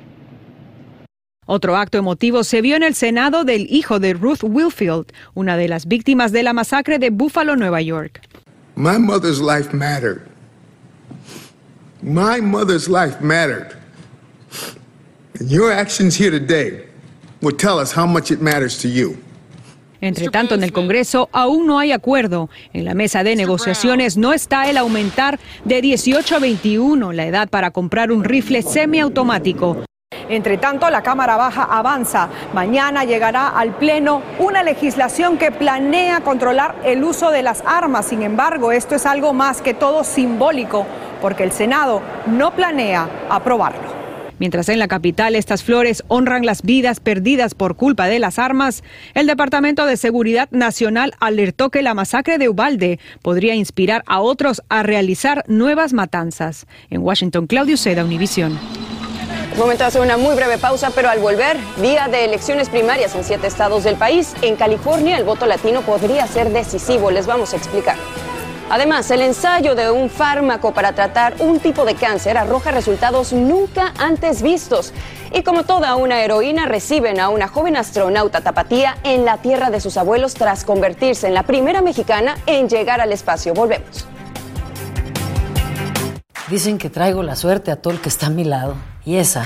Otro 1.52 1.76
acto 1.78 1.98
emotivo 1.98 2.44
se 2.44 2.62
vio 2.62 2.76
en 2.76 2.84
el 2.84 2.94
Senado 2.94 3.44
del 3.44 3.66
hijo 3.72 4.00
de 4.00 4.14
Ruth 4.14 4.44
Wilfield, 4.44 5.12
una 5.34 5.58
de 5.58 5.68
las 5.68 5.88
víctimas 5.88 6.32
de 6.32 6.44
la 6.44 6.54
masacre 6.54 7.00
de 7.00 7.10
Buffalo, 7.10 7.56
Nueva 7.56 7.82
York. 7.82 8.22
My 8.76 9.00
mother's 9.00 9.42
life 9.42 9.74
mattered. 9.76 10.29
My 12.02 12.40
mother's 12.40 12.88
life 12.88 13.20
mattered. 13.22 13.76
And 15.40 15.50
your 15.50 15.72
actions 15.72 16.16
here 16.16 16.32
today 16.32 16.86
will 17.42 17.56
tell 17.56 17.78
us 17.78 17.92
how 17.92 18.06
much 18.06 18.32
it 18.32 18.42
matters 18.42 18.78
to 18.82 18.88
you. 18.88 19.18
Entre 20.02 20.30
tanto, 20.30 20.56
en 20.56 20.64
el 20.64 20.72
Congreso 20.72 21.28
aún 21.34 21.68
no 21.68 21.78
hay 21.78 21.92
acuerdo. 21.92 22.50
En 22.72 22.86
la 22.86 22.94
mesa 22.94 23.24
de 23.24 23.36
negociaciones 23.36 24.16
no 24.16 24.32
está 24.32 24.70
el 24.70 24.78
aumentar 24.78 25.40
de 25.66 25.82
18 25.82 26.38
a 26.38 26.40
21 26.40 27.12
la 27.12 27.26
edad 27.26 27.50
para 27.50 27.72
comprar 27.72 28.12
un 28.14 28.24
rifle 28.24 28.62
semiautomático. 28.62 29.84
Entre 30.30 30.58
tanto, 30.58 30.90
la 30.90 31.02
Cámara 31.02 31.38
Baja 31.38 31.64
avanza. 31.64 32.30
Mañana 32.54 33.04
llegará 33.04 33.50
al 33.50 33.76
Pleno 33.76 34.22
una 34.38 34.64
legislación 34.64 35.38
que 35.38 35.52
planea 35.52 36.22
controlar 36.22 36.76
el 36.86 37.04
uso 37.04 37.32
de 37.32 37.42
las 37.42 37.64
armas. 37.66 38.06
Sin 38.06 38.22
embargo, 38.22 38.72
esto 38.72 38.96
es 38.96 39.06
algo 39.06 39.34
más 39.34 39.62
que 39.62 39.74
todo 39.74 40.04
simbólico, 40.04 40.86
porque 41.22 41.44
el 41.44 41.52
Senado 41.52 42.02
no 42.28 42.56
planea 42.56 43.10
aprobarlo. 43.30 44.00
Mientras 44.40 44.70
en 44.70 44.80
la 44.80 44.88
capital 44.88 45.36
estas 45.36 45.64
flores 45.64 46.04
honran 46.08 46.46
las 46.46 46.62
vidas 46.62 47.02
perdidas 47.02 47.54
por 47.54 47.76
culpa 47.76 48.08
de 48.08 48.20
las 48.20 48.40
armas, 48.40 48.84
el 49.14 49.28
Departamento 49.28 49.86
de 49.86 49.98
Seguridad 49.98 50.48
Nacional 50.52 51.14
alertó 51.20 51.70
que 51.70 51.82
la 51.82 51.94
masacre 51.94 52.38
de 52.38 52.48
Ubalde 52.48 53.00
podría 53.22 53.54
inspirar 53.54 54.02
a 54.08 54.22
otros 54.22 54.64
a 54.70 54.82
realizar 54.82 55.44
nuevas 55.48 55.92
matanzas. 55.92 56.68
En 56.90 57.02
Washington, 57.02 57.48
Claudio 57.48 57.76
Seda, 57.76 58.06
Univisión. 58.06 58.58
Es 59.52 59.58
momento 59.58 59.84
de 59.84 59.88
hacer 59.90 60.02
una 60.02 60.16
muy 60.16 60.36
breve 60.36 60.58
pausa, 60.58 60.92
pero 60.96 61.10
al 61.10 61.20
volver, 61.20 61.58
día 61.82 62.08
de 62.08 62.24
elecciones 62.24 62.70
primarias 62.70 63.14
en 63.16 63.26
siete 63.26 63.48
estados 63.48 63.84
del 63.84 63.96
país. 63.96 64.34
En 64.42 64.56
California, 64.56 65.18
el 65.18 65.26
voto 65.26 65.48
latino 65.48 65.82
podría 65.82 66.28
ser 66.28 66.50
decisivo. 66.54 67.12
Les 67.12 67.28
vamos 67.28 67.54
a 67.54 67.58
explicar. 67.58 67.98
Además, 68.70 69.10
el 69.10 69.24
ensayo 69.24 69.74
de 69.74 69.90
un 69.90 70.12
fármaco 70.12 70.74
para 70.74 70.94
tratar 70.94 71.36
un 71.40 71.60
tipo 71.60 71.86
de 71.86 71.96
cáncer 71.96 72.38
arroja 72.38 72.70
resultados 72.70 73.34
nunca 73.34 73.94
antes 73.98 74.44
vistos. 74.44 74.94
Y 75.34 75.42
como 75.42 75.64
toda 75.64 75.96
una 75.96 76.22
heroína, 76.22 76.68
reciben 76.68 77.20
a 77.20 77.30
una 77.30 77.48
joven 77.48 77.76
astronauta 77.76 78.42
tapatía 78.42 78.98
en 79.04 79.26
la 79.26 79.38
tierra 79.38 79.72
de 79.72 79.82
sus 79.82 79.98
abuelos 79.98 80.36
tras 80.36 80.64
convertirse 80.66 81.28
en 81.28 81.34
la 81.34 81.44
primera 81.44 81.82
mexicana 81.82 82.38
en 82.46 82.70
llegar 82.70 83.02
al 83.02 83.12
espacio. 83.12 83.56
Volvemos. 83.56 84.06
Dicen 86.48 86.78
que 86.78 86.92
traigo 86.92 87.24
la 87.24 87.36
suerte 87.36 87.72
a 87.72 87.76
todo 87.76 87.94
el 87.94 88.00
que 88.00 88.10
está 88.10 88.28
a 88.28 88.32
mi 88.32 88.44
lado. 88.44 88.76
Y 89.04 89.18
esa 89.18 89.46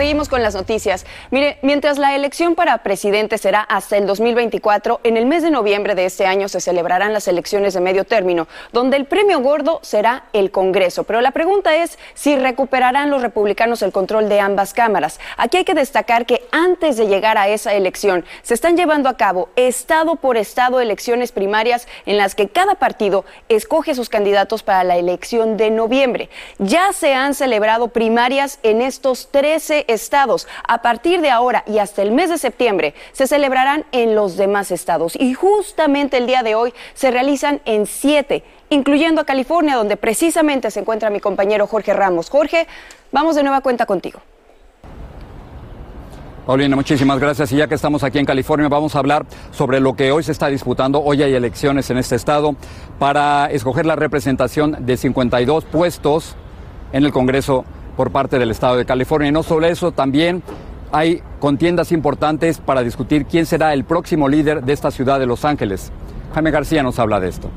Seguimos 0.00 0.30
con 0.30 0.42
las 0.42 0.54
noticias. 0.54 1.04
Mire, 1.30 1.58
mientras 1.60 1.98
la 1.98 2.14
elección 2.16 2.54
para 2.54 2.78
presidente 2.78 3.36
será 3.36 3.60
hasta 3.60 3.98
el 3.98 4.06
2024, 4.06 5.00
en 5.04 5.18
el 5.18 5.26
mes 5.26 5.42
de 5.42 5.50
noviembre 5.50 5.94
de 5.94 6.06
este 6.06 6.24
año 6.24 6.48
se 6.48 6.62
celebrarán 6.62 7.12
las 7.12 7.28
elecciones 7.28 7.74
de 7.74 7.82
medio 7.82 8.04
término, 8.04 8.48
donde 8.72 8.96
el 8.96 9.04
premio 9.04 9.40
gordo 9.40 9.78
será 9.82 10.24
el 10.32 10.50
Congreso. 10.52 11.04
Pero 11.04 11.20
la 11.20 11.32
pregunta 11.32 11.76
es 11.76 11.98
si 12.14 12.34
recuperarán 12.34 13.10
los 13.10 13.20
republicanos 13.20 13.82
el 13.82 13.92
control 13.92 14.30
de 14.30 14.40
ambas 14.40 14.72
cámaras. 14.72 15.20
Aquí 15.36 15.58
hay 15.58 15.64
que 15.66 15.74
destacar 15.74 16.24
que 16.24 16.48
antes 16.50 16.96
de 16.96 17.06
llegar 17.06 17.36
a 17.36 17.48
esa 17.48 17.74
elección 17.74 18.24
se 18.40 18.54
están 18.54 18.78
llevando 18.78 19.10
a 19.10 19.18
cabo 19.18 19.50
estado 19.54 20.16
por 20.16 20.38
estado 20.38 20.80
elecciones 20.80 21.30
primarias 21.30 21.86
en 22.06 22.16
las 22.16 22.34
que 22.34 22.48
cada 22.48 22.76
partido 22.76 23.26
escoge 23.50 23.94
sus 23.94 24.08
candidatos 24.08 24.62
para 24.62 24.82
la 24.82 24.96
elección 24.96 25.58
de 25.58 25.70
noviembre. 25.70 26.30
Ya 26.56 26.94
se 26.94 27.12
han 27.12 27.34
celebrado 27.34 27.88
primarias 27.88 28.60
en 28.62 28.80
estos 28.80 29.28
13 29.30 29.89
estados. 29.90 30.48
A 30.66 30.82
partir 30.82 31.20
de 31.20 31.30
ahora 31.30 31.64
y 31.66 31.78
hasta 31.78 32.02
el 32.02 32.12
mes 32.12 32.30
de 32.30 32.38
septiembre 32.38 32.94
se 33.12 33.26
celebrarán 33.26 33.84
en 33.92 34.14
los 34.14 34.36
demás 34.36 34.70
estados 34.70 35.16
y 35.18 35.34
justamente 35.34 36.16
el 36.16 36.26
día 36.26 36.42
de 36.42 36.54
hoy 36.54 36.72
se 36.94 37.10
realizan 37.10 37.60
en 37.64 37.86
siete, 37.86 38.44
incluyendo 38.68 39.20
a 39.20 39.24
California, 39.24 39.76
donde 39.76 39.96
precisamente 39.96 40.70
se 40.70 40.80
encuentra 40.80 41.10
mi 41.10 41.20
compañero 41.20 41.66
Jorge 41.66 41.92
Ramos. 41.92 42.30
Jorge, 42.30 42.66
vamos 43.12 43.36
de 43.36 43.42
nueva 43.42 43.60
cuenta 43.60 43.86
contigo. 43.86 44.20
Paulina, 46.46 46.74
muchísimas 46.74 47.20
gracias. 47.20 47.52
Y 47.52 47.56
ya 47.56 47.68
que 47.68 47.76
estamos 47.76 48.02
aquí 48.02 48.18
en 48.18 48.24
California, 48.24 48.68
vamos 48.68 48.96
a 48.96 48.98
hablar 48.98 49.24
sobre 49.52 49.78
lo 49.78 49.94
que 49.94 50.10
hoy 50.10 50.24
se 50.24 50.32
está 50.32 50.48
disputando. 50.48 51.00
Hoy 51.00 51.22
hay 51.22 51.34
elecciones 51.34 51.90
en 51.90 51.98
este 51.98 52.16
estado 52.16 52.56
para 52.98 53.46
escoger 53.52 53.86
la 53.86 53.94
representación 53.94 54.84
de 54.84 54.96
52 54.96 55.64
puestos 55.66 56.34
en 56.92 57.04
el 57.04 57.12
Congreso 57.12 57.64
por 57.96 58.10
parte 58.10 58.38
del 58.38 58.50
Estado 58.50 58.76
de 58.76 58.84
California. 58.84 59.28
Y 59.28 59.32
no 59.32 59.42
solo 59.42 59.66
eso, 59.66 59.92
también 59.92 60.42
hay 60.92 61.22
contiendas 61.38 61.92
importantes 61.92 62.58
para 62.58 62.82
discutir 62.82 63.26
quién 63.26 63.46
será 63.46 63.72
el 63.72 63.84
próximo 63.84 64.28
líder 64.28 64.62
de 64.62 64.72
esta 64.72 64.90
ciudad 64.90 65.18
de 65.18 65.26
Los 65.26 65.44
Ángeles. 65.44 65.92
Jaime 66.34 66.50
García 66.50 66.82
nos 66.82 66.98
habla 66.98 67.20
de 67.20 67.28
esto. 67.28 67.50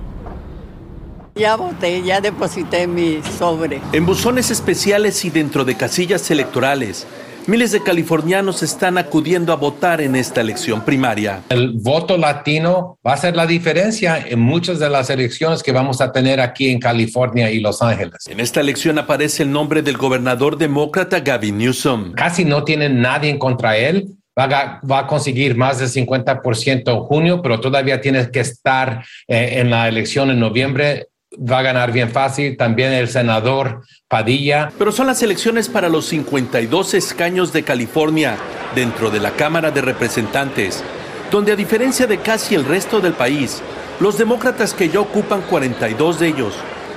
Ya 1.36 1.56
voté, 1.56 2.04
ya 2.04 2.22
deposité 2.22 2.86
mi 2.86 3.22
sobre. 3.24 3.82
En 3.92 4.06
buzones 4.06 4.52
especiales 4.52 5.26
y 5.26 5.32
dentro 5.32 5.66
de 5.66 5.76
casillas 5.76 6.30
electorales, 6.30 7.08
Miles 7.46 7.74
de 7.74 7.84
californianos 7.84 8.64
están 8.64 8.98
acudiendo 8.98 9.52
a 9.52 9.58
votar 9.58 10.00
en 10.00 10.16
esta 10.16 10.40
elección 10.40 10.86
primaria. 10.86 11.42
El 11.50 11.74
voto 11.74 12.18
latino 12.18 12.98
va 13.06 13.14
a 13.14 13.18
ser 13.18 13.36
la 13.36 13.46
diferencia 13.46 14.18
en 14.18 14.40
muchas 14.40 14.80
de 14.80 14.90
las 14.90 15.10
elecciones 15.10 15.62
que 15.62 15.74
vamos 15.74 16.00
a 16.00 16.14
tener 16.14 16.40
aquí 16.40 16.70
en 16.70 16.80
California 16.80 17.52
y 17.52 17.60
Los 17.60 17.82
Ángeles. 17.82 18.28
En 18.28 18.40
esta 18.40 18.62
elección 18.62 18.98
aparece 18.98 19.44
el 19.44 19.52
nombre 19.52 19.82
del 19.82 19.98
gobernador 19.98 20.58
demócrata 20.58 21.20
Gavin 21.20 21.58
Newsom. 21.58 22.14
Casi 22.14 22.46
no 22.46 22.64
tienen 22.64 23.02
nadie 23.02 23.30
en 23.30 23.40
contra 23.40 23.76
él. 23.76 24.08
Va 24.40 24.46
a, 24.46 24.82
va 24.90 25.00
a, 25.00 25.08
conseguir 25.08 25.56
más 25.56 25.80
del 25.80 25.90
50% 25.90 26.92
en 26.92 27.00
junio, 27.02 27.42
pero 27.42 27.60
todavía 27.60 28.00
tiene 28.00 28.32
que 28.32 28.40
estar 28.40 29.06
eh, 29.28 29.60
en 29.60 29.70
la 29.70 29.90
elección 29.90 30.32
en 30.32 30.40
noviembre 30.40 31.10
va 31.38 31.60
a 31.60 31.64
ganar 31.64 31.92
bien 31.92 32.12
fácil. 32.12 32.58
También 32.58 32.92
el 32.94 33.08
senador 33.08 33.82
Padilla. 34.08 34.72
Pero 34.78 34.92
son 34.92 35.08
las 35.08 35.22
elecciones 35.24 35.70
para 35.70 35.90
los 35.90 36.06
52 36.06 36.94
escaños 36.94 37.54
de 37.54 37.64
California 37.64 38.38
dentro 38.76 39.10
de 39.10 39.20
la 39.20 39.32
Cámara 39.32 39.72
de 39.72 39.82
Representantes, 39.82 40.84
donde 41.32 41.52
a 41.52 41.56
diferencia 41.56 42.08
de 42.08 42.18
casi 42.18 42.56
el 42.56 42.66
resto 42.66 43.00
del 43.00 43.14
país, 43.14 43.62
los 44.00 44.18
demócratas 44.18 44.74
que 44.74 44.90
ya 44.90 45.00
ocupan 45.00 45.42
42 45.44 46.20
de 46.20 46.28
ellos 46.28 46.54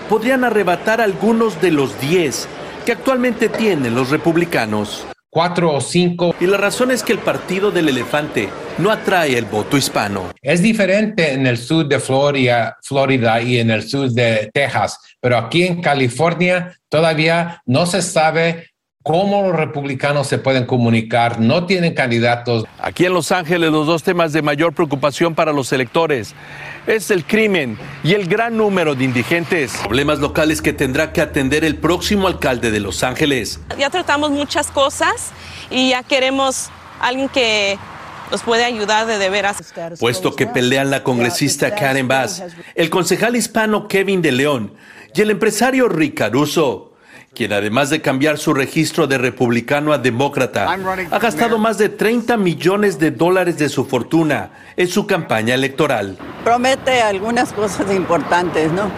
podrían 0.09 0.45
arrebatar 0.45 1.00
algunos 1.00 1.61
de 1.61 1.73
los 1.73 2.00
10 2.00 2.49
que 2.85 2.93
actualmente 2.93 3.49
tienen 3.49 3.95
los 3.95 4.11
republicanos 4.11 5.07
cuatro 5.37 5.71
o 5.71 5.83
cinco. 5.83 6.35
Y 6.40 6.47
la 6.47 6.57
razón 6.57 6.90
es 6.90 7.02
que 7.02 7.12
el 7.12 7.19
partido 7.19 7.71
del 7.71 7.90
elefante 7.90 8.49
no 8.78 8.90
atrae 8.90 9.37
el 9.37 9.45
voto 9.45 9.76
hispano. 9.76 10.31
Es 10.40 10.62
diferente 10.62 11.35
en 11.35 11.47
el 11.47 11.59
sur 11.59 11.87
de 11.87 12.00
Florida, 12.00 12.78
Florida 12.83 13.43
y 13.43 13.59
en 13.59 13.71
el 13.71 13.87
sur 13.87 14.09
de 14.09 14.49
Texas, 14.55 14.99
pero 15.21 15.37
aquí 15.37 15.64
en 15.64 15.83
California 15.83 16.75
todavía 16.88 17.62
no 17.66 17.85
se 17.85 18.00
sabe 18.00 18.71
cómo 19.06 19.40
los 19.42 19.54
republicanos 19.54 20.26
se 20.26 20.36
pueden 20.36 20.66
comunicar, 20.66 21.38
no 21.38 21.64
tienen 21.64 21.94
candidatos. 21.94 22.64
Aquí 22.80 23.06
en 23.06 23.14
Los 23.14 23.30
Ángeles 23.30 23.70
los 23.70 23.86
dos 23.86 24.02
temas 24.02 24.32
de 24.32 24.42
mayor 24.42 24.72
preocupación 24.72 25.36
para 25.36 25.52
los 25.52 25.72
electores 25.72 26.34
es 26.88 27.12
el 27.12 27.25
crimen 27.25 27.78
y 28.02 28.14
el 28.14 28.26
gran 28.26 28.56
número 28.56 28.97
de 28.97 29.04
indigentes, 29.04 29.76
problemas 29.84 30.19
locales 30.19 30.60
que 30.60 30.73
tendrá 30.73 31.12
que 31.12 31.21
atender 31.21 31.64
el 31.64 31.76
próximo 31.76 32.26
alcalde 32.26 32.73
de 32.73 32.80
Los 32.80 33.04
Ángeles. 33.04 33.60
Ya 33.78 33.90
tratamos 33.90 34.32
muchas 34.32 34.73
cosas 34.73 35.30
y 35.71 35.90
ya 35.90 36.02
queremos 36.02 36.71
alguien 37.00 37.28
que 37.28 37.78
nos 38.32 38.42
puede 38.42 38.64
ayudar 38.64 39.06
de 39.06 39.19
de 39.19 39.30
veras. 39.30 39.73
Puesto 40.00 40.34
que 40.34 40.49
pelean 40.49 40.90
la 40.90 41.04
congresista 41.04 41.76
Karen 41.76 42.08
Bass, 42.08 42.42
el 42.75 42.90
concejal 42.90 43.36
hispano 43.36 43.86
Kevin 43.86 44.21
de 44.21 44.32
León 44.32 44.75
y 45.14 45.21
el 45.21 45.30
empresario 45.30 45.88
Rick 45.88 46.14
Caruso 46.14 46.96
quien 47.36 47.52
además 47.52 47.90
de 47.90 48.00
cambiar 48.00 48.38
su 48.38 48.54
registro 48.54 49.06
de 49.06 49.18
republicano 49.18 49.92
a 49.92 49.99
demócrata, 49.99 50.72
ha 50.72 51.18
gastado 51.18 51.58
más 51.58 51.76
de 51.76 51.90
30 51.90 52.36
millones 52.38 52.99
de 52.99 53.10
dólares 53.10 53.58
de 53.58 53.68
su 53.68 53.84
fortuna 53.84 54.50
en 54.76 54.88
su 54.88 55.06
campaña 55.06 55.54
electoral. 55.54 56.16
Promete 56.42 57.02
algunas 57.02 57.52
cosas 57.52 57.94
importantes, 57.94 58.72
¿no? 58.72 58.90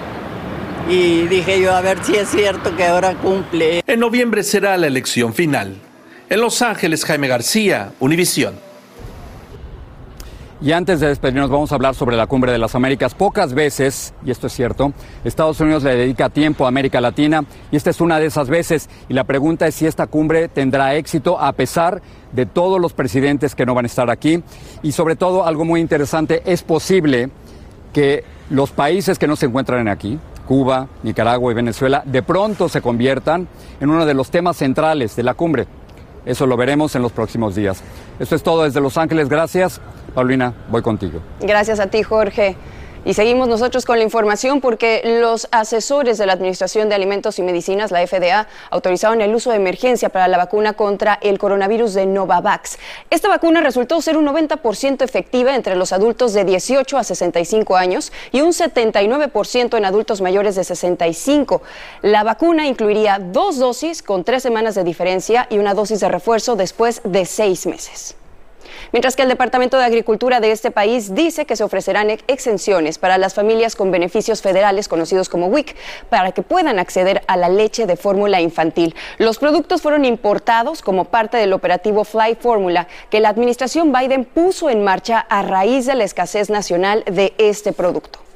Y 0.89 1.27
dije 1.27 1.61
yo, 1.61 1.75
a 1.75 1.81
ver 1.81 2.03
si 2.05 2.15
es 2.15 2.29
cierto 2.31 2.75
que 2.77 2.85
ahora 2.85 3.15
cumple. 3.15 3.83
En 3.87 4.01
noviembre 4.01 4.43
será 4.45 4.77
la 4.77 4.87
elección 4.87 5.35
final. 5.35 5.77
En 6.31 6.41
Los 6.41 6.63
Ángeles, 6.63 7.05
Jaime 7.05 7.27
García, 7.27 7.91
Univisión. 7.99 8.68
Y 10.61 10.73
antes 10.73 10.99
de 10.99 11.07
despedirnos 11.07 11.51
vamos 11.51 11.71
a 11.71 11.77
hablar 11.77 11.95
sobre 11.95 12.17
la 12.17 12.27
Cumbre 12.27 12.51
de 12.51 12.59
las 12.59 12.75
Américas. 12.75 13.15
Pocas 13.15 13.55
veces, 13.55 14.13
y 14.27 14.33
esto 14.33 14.49
es 14.49 14.53
cierto, 14.53 14.93
Estados 15.23 15.61
Unidos 15.61 15.85
le 15.85 15.95
dedica 15.95 16.31
tiempo 16.31 16.65
a 16.65 16.69
América 16.69 17.01
Latina 17.01 17.45
y 17.71 17.77
esta 17.77 17.91
es 17.91 18.01
una 18.01 18.19
de 18.19 18.27
esas 18.27 18.49
veces. 18.49 18.91
Y 19.09 19.15
la 19.15 19.23
pregunta 19.23 19.69
es 19.69 19.77
si 19.77 19.87
esta 19.87 20.09
cumbre 20.09 20.49
tendrá 20.49 20.97
éxito 20.97 21.39
a 21.39 21.53
pesar 21.53 22.03
de 22.33 22.45
todos 22.45 22.81
los 22.81 22.93
presidentes 22.93 23.55
que 23.55 23.67
no 23.67 23.75
van 23.75 23.85
a 23.85 23.87
estar 23.87 24.11
aquí. 24.11 24.43
Y 24.83 24.91
sobre 24.91 25.15
todo, 25.15 25.47
algo 25.47 25.65
muy 25.65 25.81
interesante, 25.81 26.43
es 26.45 26.65
posible 26.65 27.31
que 27.93 28.25
los 28.51 28.73
países 28.73 29.17
que 29.17 29.29
no 29.29 29.37
se 29.37 29.47
encuentran 29.47 29.87
aquí, 29.87 30.19
Cuba, 30.49 30.89
Nicaragua 31.05 31.53
y 31.53 31.55
Venezuela, 31.55 32.03
de 32.05 32.25
pronto 32.25 32.69
se 32.69 32.83
conviertan 32.83 33.47
en 33.81 33.91
uno 33.91 34.05
de 34.05 34.15
los 34.15 34.33
temas 34.33 34.57
centrales 34.57 35.15
de 35.15 35.23
la 35.23 35.35
cumbre. 35.35 35.69
Eso 36.29 36.47
lo 36.47 36.59
veremos 36.59 36.95
en 36.95 37.01
los 37.01 37.11
próximos 37.11 37.55
días. 37.55 37.83
Esto 38.19 38.35
es 38.35 38.43
todo 38.43 38.65
desde 38.65 38.83
Los 38.83 38.99
Ángeles. 38.99 39.31
Gracias. 39.31 39.81
Paulina, 40.15 40.53
voy 40.69 40.83
contigo. 40.83 41.21
Gracias 41.41 41.81
a 41.81 41.87
ti, 41.87 42.03
Jorge. 42.03 42.55
Y 43.05 43.15
seguimos 43.15 43.49
nosotros 43.49 43.87
con 43.87 43.99
la 43.99 44.05
información 44.05 44.61
porque 44.61 45.03
los 45.21 45.49
asesores 45.53 46.19
de 46.19 46.27
la 46.27 46.33
Administración 46.33 46.89
de 46.89 46.97
Alimentos 46.97 47.39
y 47.39 47.43
Medicinas, 47.43 47.91
la 47.91 48.05
FDA, 48.07 48.49
autorizaron 48.71 49.21
el 49.21 49.35
uso 49.35 49.51
de 49.51 49.57
emergencia 49.57 50.09
para 50.09 50.27
la 50.29 50.37
vacuna 50.37 50.73
contra 50.73 51.19
el 51.23 51.39
coronavirus 51.39 51.95
de 51.95 52.07
Novavax. 52.07 52.79
Esta 53.09 53.29
vacuna 53.29 53.61
resultó 53.61 54.03
ser 54.03 54.17
un 54.17 54.27
90% 54.27 55.03
efectiva 55.03 55.55
entre 55.55 55.77
los 55.77 55.93
adultos 55.93 56.35
de 56.35 56.45
18 56.45 56.99
a 56.99 57.05
65 57.05 57.77
años 57.77 58.13
y 58.33 58.41
un 58.41 58.51
79% 58.51 59.79
en 59.79 59.85
adultos 59.85 60.21
mayores 60.21 60.57
de 60.57 60.65
65. 60.65 61.63
La 62.03 62.25
vacuna 62.25 62.67
incluiría 62.67 63.21
dos 63.21 63.59
dosis 63.59 64.03
con 64.03 64.25
tres 64.25 64.43
semanas 64.43 64.75
de 64.75 64.85
diferencia 64.85 65.47
y 65.51 65.59
una 65.59 65.75
dosis 65.75 66.01
de 66.01 66.09
refuerzo 66.09 66.57
después 66.57 67.01
de 67.05 67.25
seis 67.25 67.67
meses 67.67 68.17
mientras 68.93 69.17
que 69.17 69.23
el 69.23 69.29
Departamento 69.29 69.79
de 69.79 69.85
Agricultura 69.85 70.41
de 70.41 70.53
este 70.53 70.71
país 70.71 71.15
dice 71.15 71.47
que 71.47 71.57
se 71.57 71.65
ofrecerán 71.65 72.11
exenciones 72.27 72.99
para 72.99 73.19
las 73.19 73.35
familias 73.35 73.77
con 73.77 73.91
beneficios 73.91 74.43
federales 74.43 74.89
conocidos 74.89 75.29
como 75.29 75.47
WIC 75.47 75.77
para 76.09 76.33
que 76.33 76.43
puedan 76.43 76.79
acceder 76.79 77.23
a 77.27 77.37
la 77.37 77.49
leche 77.49 77.87
de 77.87 77.97
fórmula 77.97 78.41
infantil. 78.41 78.95
Los 79.19 79.39
productos 79.39 79.83
fueron 79.83 80.05
importados 80.05 80.83
como 80.83 81.07
parte 81.07 81.37
del 81.37 81.53
operativo 81.53 82.05
Fly 82.05 82.37
Formula 82.41 82.89
que 83.11 83.21
la 83.21 83.29
administración 83.29 83.93
Biden 83.93 84.25
puso 84.25 84.71
en 84.71 84.85
marcha 84.85 85.19
a 85.29 85.43
raíz 85.43 85.87
de 85.87 85.95
la 85.95 86.05
escasez 86.05 86.51
nacional 86.51 87.05
de 87.07 87.35
este 87.39 87.73
producto. 87.73 88.28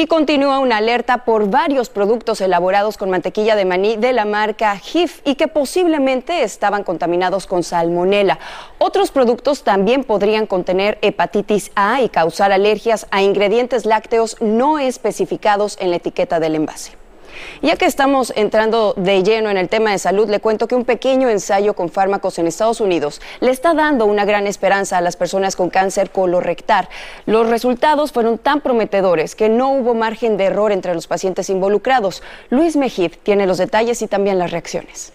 Y 0.00 0.06
continúa 0.06 0.60
una 0.60 0.76
alerta 0.76 1.24
por 1.24 1.50
varios 1.50 1.88
productos 1.88 2.40
elaborados 2.40 2.96
con 2.96 3.10
mantequilla 3.10 3.56
de 3.56 3.64
maní 3.64 3.96
de 3.96 4.12
la 4.12 4.24
marca 4.24 4.76
HIF 4.76 5.22
y 5.24 5.34
que 5.34 5.48
posiblemente 5.48 6.44
estaban 6.44 6.84
contaminados 6.84 7.48
con 7.48 7.64
salmonela. 7.64 8.38
Otros 8.78 9.10
productos 9.10 9.64
también 9.64 10.04
podrían 10.04 10.46
contener 10.46 10.98
hepatitis 11.02 11.72
A 11.74 12.00
y 12.00 12.10
causar 12.10 12.52
alergias 12.52 13.08
a 13.10 13.22
ingredientes 13.22 13.86
lácteos 13.86 14.36
no 14.40 14.78
especificados 14.78 15.76
en 15.80 15.90
la 15.90 15.96
etiqueta 15.96 16.38
del 16.38 16.54
envase. 16.54 16.97
Ya 17.62 17.76
que 17.76 17.86
estamos 17.86 18.32
entrando 18.36 18.94
de 18.96 19.22
lleno 19.22 19.50
en 19.50 19.56
el 19.56 19.68
tema 19.68 19.90
de 19.90 19.98
salud, 19.98 20.28
le 20.28 20.40
cuento 20.40 20.68
que 20.68 20.74
un 20.74 20.84
pequeño 20.84 21.28
ensayo 21.28 21.74
con 21.74 21.88
fármacos 21.88 22.38
en 22.38 22.46
Estados 22.46 22.80
Unidos 22.80 23.20
le 23.40 23.50
está 23.50 23.74
dando 23.74 24.06
una 24.06 24.24
gran 24.24 24.46
esperanza 24.46 24.98
a 24.98 25.00
las 25.00 25.16
personas 25.16 25.56
con 25.56 25.70
cáncer 25.70 26.10
colorectal. 26.10 26.88
Los 27.26 27.48
resultados 27.48 28.12
fueron 28.12 28.38
tan 28.38 28.60
prometedores 28.60 29.34
que 29.34 29.48
no 29.48 29.72
hubo 29.72 29.94
margen 29.94 30.36
de 30.36 30.44
error 30.44 30.72
entre 30.72 30.94
los 30.94 31.06
pacientes 31.06 31.50
involucrados. 31.50 32.22
Luis 32.50 32.76
Mejid 32.76 33.12
tiene 33.22 33.46
los 33.46 33.58
detalles 33.58 34.02
y 34.02 34.08
también 34.08 34.38
las 34.38 34.50
reacciones. 34.50 35.12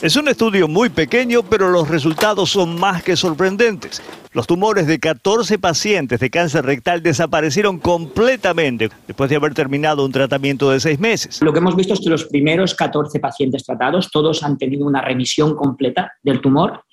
Es 0.00 0.14
un 0.14 0.28
estudio 0.28 0.68
muy 0.68 0.90
pequeño, 0.90 1.42
pero 1.42 1.70
los 1.70 1.88
resultados 1.88 2.50
son 2.50 2.78
más 2.78 3.02
que 3.02 3.16
sorprendentes. 3.16 4.00
Los 4.32 4.46
tumores 4.46 4.86
de 4.86 5.00
14 5.00 5.58
pacientes 5.58 6.20
de 6.20 6.30
cáncer 6.30 6.64
rectal 6.64 7.02
desaparecieron 7.02 7.80
completamente 7.80 8.90
después 9.08 9.28
de 9.28 9.34
haber 9.34 9.54
terminado 9.54 10.04
un 10.04 10.12
tratamiento 10.12 10.70
de 10.70 10.78
seis 10.78 11.00
meses. 11.00 11.42
Lo 11.42 11.52
que 11.52 11.58
hemos 11.58 11.74
visto 11.74 11.94
es 11.94 12.00
que 12.00 12.10
los 12.10 12.26
primeros 12.26 12.76
14 12.76 13.18
pacientes 13.18 13.64
tratados, 13.64 14.08
todos 14.12 14.44
han 14.44 14.56
tenido 14.56 14.86
una 14.86 15.00
remisión 15.00 15.56
completa 15.56 16.12
del 16.22 16.40
tumor 16.40 16.84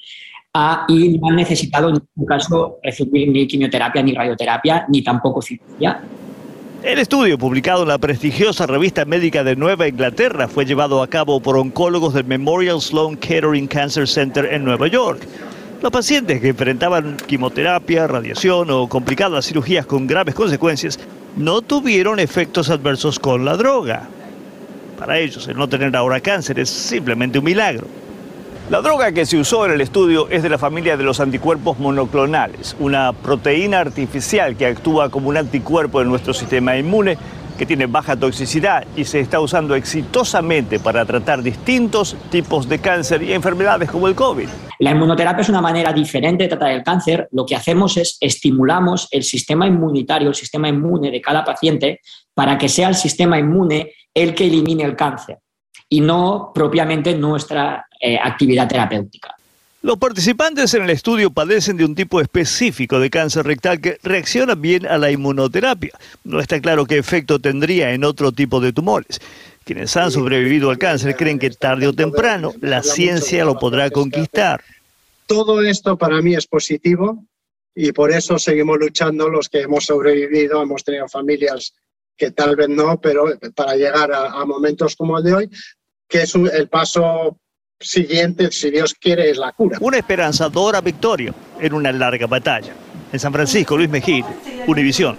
ah, 0.55 0.85
y 0.88 1.19
no 1.19 1.29
han 1.29 1.35
necesitado 1.35 1.89
en 1.89 1.99
ningún 2.15 2.25
caso 2.25 2.77
recibir 2.81 3.29
ni 3.29 3.45
quimioterapia, 3.47 4.01
ni 4.01 4.15
radioterapia, 4.15 4.88
ni 4.89 5.03
tampoco 5.03 5.43
cirugía. 5.43 6.01
El 6.86 7.00
estudio, 7.00 7.39
publicado 7.39 7.82
en 7.82 7.88
la 7.88 7.98
prestigiosa 7.98 8.67
revista 8.67 9.06
médica 9.06 9.43
de 9.43 9.56
Nueva 9.56 9.88
Inglaterra, 9.88 10.48
fue 10.48 10.67
llevado 10.67 11.02
a 11.02 11.08
cabo 11.08 11.39
por 11.39 11.58
oncólogos 11.58 12.13
del 12.13 12.26
Memorial 12.26 12.80
Sloan 12.80 13.17
Kettering 13.17 13.65
Cancer 13.65 14.08
Center 14.08 14.45
en 14.54 14.63
Nueva 14.63 14.86
York. 14.86 15.19
Los 15.82 15.91
pacientes 15.91 16.39
que 16.39 16.50
enfrentaban 16.50 17.17
quimioterapia, 17.26 18.06
radiación 18.06 18.69
o 18.69 18.88
complicadas 18.88 19.48
cirugías 19.48 19.88
con 19.88 20.06
graves 20.06 20.36
consecuencias 20.36 21.00
no 21.36 21.63
tuvieron 21.63 22.19
efectos 22.19 22.69
adversos 22.69 23.17
con 23.17 23.45
la 23.45 23.58
droga. 23.58 24.08
Para 25.00 25.17
ellos, 25.17 25.48
el 25.48 25.58
no 25.58 25.67
tener 25.67 25.95
ahora 25.95 26.19
cáncer 26.19 26.60
es 26.60 26.69
simplemente 26.69 27.39
un 27.39 27.45
milagro. 27.45 27.88
La 28.67 28.82
droga 28.82 29.12
que 29.12 29.28
se 29.28 29.38
usó 29.38 29.67
en 29.67 29.73
el 29.73 29.82
estudio 29.82 30.28
es 30.32 30.41
de 30.41 30.49
la 30.49 30.58
familia 30.58 30.97
de 30.97 31.04
los 31.04 31.19
anticuerpos 31.19 31.78
monoclonales, 31.78 32.75
una 32.80 33.13
proteína 33.13 33.80
artificial 33.80 34.58
que 34.58 34.65
actúa 34.65 35.12
como 35.12 35.30
un 35.30 35.38
anticuerpo 35.38 36.01
en 36.01 36.08
nuestro 36.08 36.34
sistema 36.34 36.75
inmune, 36.75 37.15
que 37.60 37.67
tiene 37.67 37.86
baja 37.86 38.15
toxicidad 38.15 38.88
y 38.95 39.06
se 39.06 39.19
está 39.19 39.39
usando 39.39 39.75
exitosamente 39.75 40.80
para 40.80 41.06
tratar 41.06 41.43
distintos 41.43 42.17
tipos 42.32 42.67
de 42.67 42.80
cáncer 42.80 43.21
y 43.21 43.34
enfermedades 43.34 43.91
como 43.91 44.08
el 44.08 44.15
COVID. 44.15 44.49
La 44.80 44.89
inmunoterapia 44.89 45.43
es 45.43 45.49
una 45.49 45.62
manera 45.62 45.93
diferente 45.93 46.45
de 46.45 46.49
tratar 46.49 46.71
el 46.71 46.82
cáncer. 46.82 47.30
Lo 47.34 47.45
que 47.45 47.56
hacemos 47.56 47.97
es 47.97 48.17
estimulamos 48.19 49.08
el 49.12 49.23
sistema 49.23 49.67
inmunitario, 49.67 50.30
el 50.30 50.36
sistema 50.36 50.69
inmune 50.69 51.12
de 51.12 51.21
cada 51.21 51.45
paciente, 51.45 52.01
para 52.34 52.58
que 52.58 52.67
sea 52.67 52.89
el 52.89 52.95
sistema 52.95 53.38
inmune 53.38 53.91
el 54.12 54.34
que 54.34 54.47
elimine 54.47 54.84
el 54.84 54.95
cáncer 54.95 55.38
y 55.89 56.02
no 56.02 56.52
propiamente 56.54 57.15
nuestra 57.15 57.86
eh, 58.00 58.17
actividad 58.21 58.67
terapéutica. 58.67 59.36
Los 59.86 60.00
participantes 60.00 60.74
en 60.74 60.82
el 60.82 60.89
estudio 60.89 61.30
padecen 61.30 61.78
de 61.78 61.86
un 61.86 61.93
tipo 61.93 62.19
específico 62.19 63.00
de 63.00 63.12
cáncer 63.12 63.45
rectal 63.45 63.80
que 63.80 64.00
reacciona 64.02 64.56
bien 64.56 64.88
a 64.88 64.98
la 64.98 65.12
inmunoterapia. 65.12 65.91
No 66.24 66.39
está 66.39 66.60
claro 66.60 66.88
qué 66.88 66.98
efecto 66.98 67.38
tendría 67.38 67.93
en 67.93 68.04
otro 68.04 68.32
tipo 68.32 68.60
de 68.60 68.74
tumores. 68.74 69.21
Quienes 69.63 69.95
han 69.95 70.10
sobrevivido 70.10 70.71
al 70.71 70.80
cáncer 70.80 71.15
creen 71.15 71.38
que 71.38 71.52
tarde 71.52 71.88
o 71.88 71.93
temprano 71.93 72.52
la 72.62 72.82
ciencia 72.82 73.45
lo 73.45 73.60
podrá 73.60 73.91
conquistar. 73.91 74.63
Todo 75.28 75.62
esto 75.62 75.98
para 75.98 76.19
mí 76.19 76.34
es 76.34 76.48
positivo 76.48 77.24
y 77.76 77.91
por 77.91 78.12
eso 78.12 78.39
seguimos 78.39 78.80
luchando 78.80 79.30
los 79.30 79.50
que 79.50 79.62
hemos 79.62 79.86
sobrevivido, 79.86 80.63
hemos 80.63 80.84
tenido 80.84 81.08
familias 81.08 81.76
que 82.17 82.32
tal 82.32 82.56
vez 82.56 82.69
no, 82.69 82.99
pero 82.99 83.25
para 83.56 83.75
llegar 83.75 84.12
a, 84.12 84.43
momentos 84.45 84.95
como 84.95 85.17
el 85.17 85.23
de 85.23 85.34
hoy, 85.34 85.49
que 86.08 86.23
es 86.23 86.36
el 86.36 86.69
paso 86.69 87.38
siguiente, 87.80 88.51
si 88.51 88.71
Dios 88.71 88.93
quiere, 88.93 89.30
es 89.30 89.38
la 89.38 89.51
cura. 89.51 89.78
Una 89.82 89.97
esperanzadora 89.97 90.82
victoria 90.82 91.34
en 91.60 91.73
una 91.73 91.91
larga 91.91 92.28
batalla. 92.28 92.73
En 93.12 93.19
San 93.19 93.34
Francisco, 93.34 93.78
Luis 93.78 93.89
Mejía, 93.89 94.25
Univisión. 94.67 95.17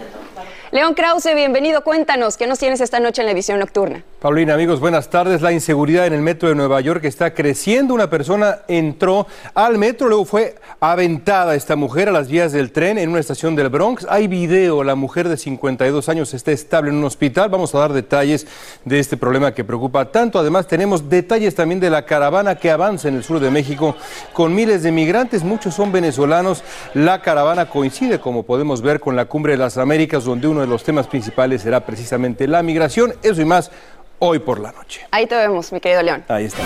León 0.73 0.95
Krause, 0.95 1.35
bienvenido. 1.35 1.83
Cuéntanos, 1.83 2.37
¿qué 2.37 2.47
nos 2.47 2.59
tienes 2.59 2.81
esta 2.81 3.01
noche 3.01 3.23
en 3.23 3.27
la 3.27 3.33
edición 3.33 3.61
nocturna? 3.61 4.03
Paulina, 4.27 4.55
amigos, 4.55 4.81
buenas 4.81 5.09
tardes. 5.09 5.41
La 5.41 5.53
inseguridad 5.53 6.05
en 6.05 6.12
el 6.12 6.21
metro 6.21 6.49
de 6.49 6.57
Nueva 6.57 6.81
York 6.81 7.05
está 7.05 7.33
creciendo. 7.33 7.95
Una 7.95 8.11
persona 8.11 8.62
entró 8.67 9.29
al 9.55 9.79
metro, 9.79 10.09
luego 10.09 10.25
fue 10.25 10.57
aventada 10.81 11.55
esta 11.55 11.77
mujer 11.77 12.09
a 12.09 12.11
las 12.11 12.27
vías 12.27 12.51
del 12.51 12.73
tren 12.73 12.99
en 12.99 13.11
una 13.11 13.21
estación 13.21 13.55
del 13.55 13.69
Bronx. 13.69 14.05
Hay 14.11 14.27
video, 14.27 14.83
la 14.83 14.97
mujer 14.97 15.29
de 15.29 15.37
52 15.37 16.09
años 16.09 16.35
está 16.35 16.51
estable 16.51 16.91
en 16.91 16.97
un 16.97 17.05
hospital. 17.05 17.51
Vamos 17.51 17.73
a 17.73 17.79
dar 17.79 17.93
detalles 17.93 18.49
de 18.85 18.99
este 18.99 19.17
problema 19.17 19.55
que 19.55 19.62
preocupa 19.62 20.11
tanto. 20.11 20.41
Además, 20.41 20.67
tenemos 20.67 21.09
detalles 21.09 21.55
también 21.55 21.79
de 21.79 21.91
la 21.91 22.05
caravana 22.05 22.57
que 22.57 22.73
avanza 22.73 23.07
en 23.07 23.15
el 23.15 23.23
sur 23.23 23.39
de 23.39 23.53
México 23.53 23.95
con 24.33 24.53
miles 24.53 24.83
de 24.83 24.91
migrantes. 24.91 25.45
Muchos 25.45 25.73
son 25.73 25.93
venezolanos. 25.93 26.65
La 26.95 27.23
caravana 27.23 27.71
coincide, 27.71 28.19
como 28.19 28.43
podemos 28.43 28.83
ver, 28.83 28.99
con 28.99 29.15
la 29.15 29.27
Cumbre 29.27 29.53
de 29.53 29.59
las 29.59 29.79
Américas, 29.79 30.25
donde 30.25 30.49
uno 30.49 30.62
de 30.62 30.67
los 30.67 30.83
temas 30.83 31.07
principales 31.07 31.62
será 31.62 31.87
precisamente 31.87 32.49
la 32.49 32.65
migración. 32.65 33.15
Eso 33.23 33.41
y 33.41 33.45
más 33.45 33.71
hoy 34.19 34.39
por 34.39 34.61
la 34.61 34.73
noche. 34.73 35.07
Ahí 35.11 35.27
te 35.27 35.35
vemos, 35.35 35.73
mi 35.73 35.81
querido 35.81 36.03
León. 36.03 36.25
Ahí 36.29 36.45
está. 36.45 36.63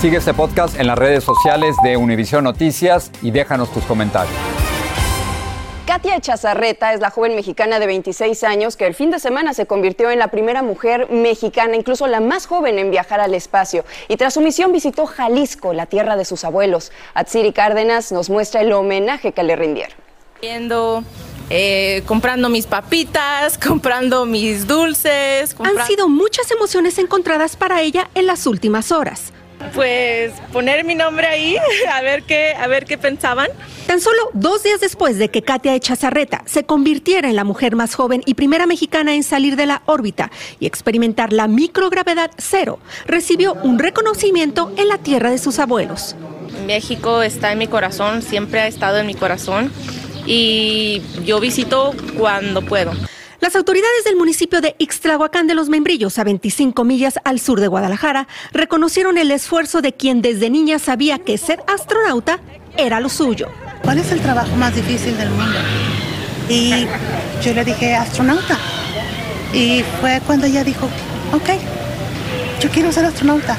Sigue 0.00 0.18
este 0.18 0.32
podcast 0.32 0.78
en 0.78 0.86
las 0.86 0.96
redes 0.96 1.24
sociales 1.24 1.76
de 1.82 1.96
Univision 1.96 2.44
Noticias 2.44 3.10
y 3.20 3.30
déjanos 3.30 3.72
tus 3.72 3.84
comentarios. 3.84 4.36
Katia 5.88 6.16
Echazarreta 6.16 6.92
es 6.92 7.00
la 7.00 7.08
joven 7.08 7.34
mexicana 7.34 7.80
de 7.80 7.86
26 7.86 8.44
años 8.44 8.76
que 8.76 8.86
el 8.86 8.94
fin 8.94 9.10
de 9.10 9.18
semana 9.18 9.54
se 9.54 9.64
convirtió 9.64 10.10
en 10.10 10.18
la 10.18 10.28
primera 10.28 10.62
mujer 10.62 11.10
mexicana, 11.10 11.76
incluso 11.76 12.06
la 12.06 12.20
más 12.20 12.46
joven 12.46 12.78
en 12.78 12.90
viajar 12.90 13.20
al 13.20 13.34
espacio. 13.34 13.86
Y 14.06 14.18
tras 14.18 14.34
su 14.34 14.42
misión 14.42 14.70
visitó 14.70 15.06
Jalisco, 15.06 15.72
la 15.72 15.86
tierra 15.86 16.16
de 16.16 16.26
sus 16.26 16.44
abuelos. 16.44 16.92
Atsiri 17.14 17.52
Cárdenas 17.52 18.12
nos 18.12 18.28
muestra 18.28 18.60
el 18.60 18.70
homenaje 18.72 19.32
que 19.32 19.42
le 19.42 19.56
rindieron. 19.56 19.96
Viendo 20.42 21.02
eh, 21.50 22.02
comprando 22.06 22.48
mis 22.48 22.66
papitas, 22.66 23.58
comprando 23.66 24.26
mis 24.26 24.66
dulces. 24.66 25.56
Han 25.58 25.86
sido 25.86 26.08
muchas 26.08 26.50
emociones 26.50 26.98
encontradas 26.98 27.56
para 27.56 27.80
ella 27.82 28.10
en 28.14 28.26
las 28.26 28.46
últimas 28.46 28.92
horas. 28.92 29.32
Pues 29.74 30.32
poner 30.52 30.84
mi 30.84 30.94
nombre 30.94 31.26
ahí, 31.26 31.56
a 31.92 32.00
ver 32.00 32.22
qué, 32.22 32.54
a 32.54 32.66
ver 32.68 32.84
qué 32.84 32.96
pensaban. 32.96 33.48
Tan 33.86 34.00
solo 34.00 34.18
dos 34.34 34.62
días 34.62 34.80
después 34.80 35.18
de 35.18 35.30
que 35.30 35.42
Katia 35.42 35.74
Echazarreta 35.74 36.42
se 36.46 36.64
convirtiera 36.64 37.28
en 37.28 37.36
la 37.36 37.44
mujer 37.44 37.74
más 37.74 37.94
joven 37.94 38.22
y 38.26 38.34
primera 38.34 38.66
mexicana 38.66 39.14
en 39.14 39.22
salir 39.22 39.56
de 39.56 39.66
la 39.66 39.82
órbita 39.86 40.30
y 40.60 40.66
experimentar 40.66 41.32
la 41.32 41.48
microgravedad 41.48 42.30
cero, 42.36 42.78
recibió 43.06 43.54
un 43.54 43.78
reconocimiento 43.78 44.72
en 44.76 44.88
la 44.88 44.98
tierra 44.98 45.30
de 45.30 45.38
sus 45.38 45.58
abuelos. 45.58 46.14
México 46.66 47.22
está 47.22 47.52
en 47.52 47.58
mi 47.58 47.66
corazón, 47.66 48.20
siempre 48.22 48.60
ha 48.60 48.66
estado 48.66 48.98
en 48.98 49.06
mi 49.06 49.14
corazón 49.14 49.72
y 50.28 51.00
yo 51.24 51.40
visito 51.40 51.94
cuando 52.16 52.60
puedo. 52.62 52.92
Las 53.40 53.56
autoridades 53.56 54.04
del 54.04 54.16
municipio 54.16 54.60
de 54.60 54.74
Ixtlahuacán 54.78 55.46
de 55.46 55.54
los 55.54 55.68
Membrillos, 55.68 56.18
a 56.18 56.24
25 56.24 56.84
millas 56.84 57.18
al 57.24 57.40
sur 57.40 57.60
de 57.60 57.68
Guadalajara, 57.68 58.28
reconocieron 58.52 59.16
el 59.16 59.30
esfuerzo 59.30 59.80
de 59.80 59.94
quien 59.94 60.20
desde 60.20 60.50
niña 60.50 60.78
sabía 60.78 61.18
que 61.18 61.38
ser 61.38 61.62
astronauta 61.66 62.40
era 62.76 63.00
lo 63.00 63.08
suyo. 63.08 63.48
¿Cuál 63.82 63.98
es 63.98 64.12
el 64.12 64.20
trabajo 64.20 64.54
más 64.56 64.74
difícil 64.74 65.16
del 65.16 65.30
mundo? 65.30 65.58
Y 66.48 66.86
yo 67.42 67.54
le 67.54 67.64
dije, 67.64 67.94
astronauta. 67.94 68.58
Y 69.54 69.82
fue 70.00 70.20
cuando 70.26 70.46
ella 70.46 70.62
dijo, 70.62 70.86
ok, 71.32 71.50
yo 72.60 72.68
quiero 72.70 72.92
ser 72.92 73.06
astronauta. 73.06 73.56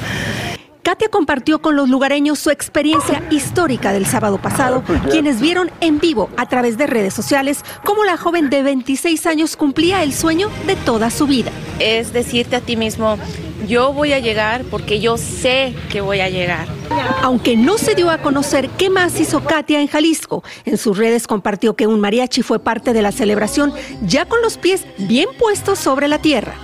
Katia 0.90 1.10
compartió 1.10 1.62
con 1.62 1.76
los 1.76 1.88
lugareños 1.88 2.40
su 2.40 2.50
experiencia 2.50 3.22
histórica 3.30 3.94
del 3.94 4.08
sábado 4.08 4.42
pasado, 4.42 4.84
quienes 5.12 5.40
vieron 5.40 5.70
en 5.82 6.00
vivo 6.00 6.32
a 6.36 6.48
través 6.48 6.80
de 6.80 6.88
redes 6.88 7.14
sociales 7.14 7.64
cómo 7.86 8.06
la 8.06 8.18
joven 8.18 8.50
de 8.50 8.64
26 8.64 9.28
años 9.28 9.56
cumplía 9.56 10.02
el 10.02 10.14
sueño 10.14 10.50
de 10.66 10.76
toda 10.76 11.12
su 11.12 11.28
vida. 11.28 11.52
Es 11.78 12.12
decirte 12.12 12.56
a 12.56 12.62
ti 12.62 12.76
mismo, 12.76 13.20
yo 13.68 13.94
voy 13.94 14.14
a 14.14 14.20
llegar 14.20 14.64
porque 14.64 15.00
yo 15.00 15.20
sé 15.20 15.76
que 15.92 16.02
voy 16.02 16.22
a 16.22 16.30
llegar. 16.30 16.68
Aunque 17.22 17.56
no 17.56 17.78
se 17.78 17.94
dio 17.94 18.10
a 18.10 18.24
conocer 18.24 18.68
qué 18.72 18.90
más 18.90 19.20
hizo 19.20 19.44
Katia 19.44 19.82
en 19.82 19.88
Jalisco, 19.90 20.44
en 20.66 20.80
sus 20.80 20.98
redes 20.98 21.28
compartió 21.28 21.76
que 21.76 21.86
un 21.86 22.00
mariachi 22.00 22.42
fue 22.42 22.58
parte 22.58 22.94
de 22.94 23.04
la 23.04 23.12
celebración 23.12 23.74
ya 24.02 24.26
con 24.26 24.42
los 24.42 24.58
pies 24.58 24.88
bien 24.98 25.30
puestos 25.38 25.78
sobre 25.78 26.08
la 26.08 26.18
tierra. 26.18 26.56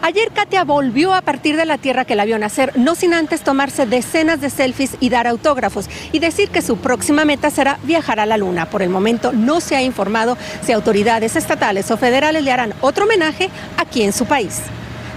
Ayer 0.00 0.30
Katia 0.32 0.64
volvió 0.64 1.12
a 1.12 1.22
partir 1.22 1.56
de 1.56 1.64
la 1.64 1.76
tierra 1.76 2.04
que 2.04 2.14
la 2.14 2.24
vio 2.24 2.38
nacer, 2.38 2.72
no 2.76 2.94
sin 2.94 3.14
antes 3.14 3.42
tomarse 3.42 3.84
decenas 3.84 4.40
de 4.40 4.48
selfies 4.48 4.96
y 5.00 5.08
dar 5.08 5.26
autógrafos 5.26 5.90
y 6.12 6.20
decir 6.20 6.50
que 6.50 6.62
su 6.62 6.76
próxima 6.78 7.24
meta 7.24 7.50
será 7.50 7.78
viajar 7.82 8.20
a 8.20 8.26
la 8.26 8.36
luna. 8.36 8.70
Por 8.70 8.82
el 8.82 8.90
momento 8.90 9.32
no 9.32 9.60
se 9.60 9.76
ha 9.76 9.82
informado 9.82 10.38
si 10.62 10.72
autoridades 10.72 11.34
estatales 11.34 11.90
o 11.90 11.96
federales 11.96 12.44
le 12.44 12.52
harán 12.52 12.74
otro 12.80 13.04
homenaje 13.04 13.50
aquí 13.76 14.02
en 14.02 14.12
su 14.12 14.24
país. 14.24 14.60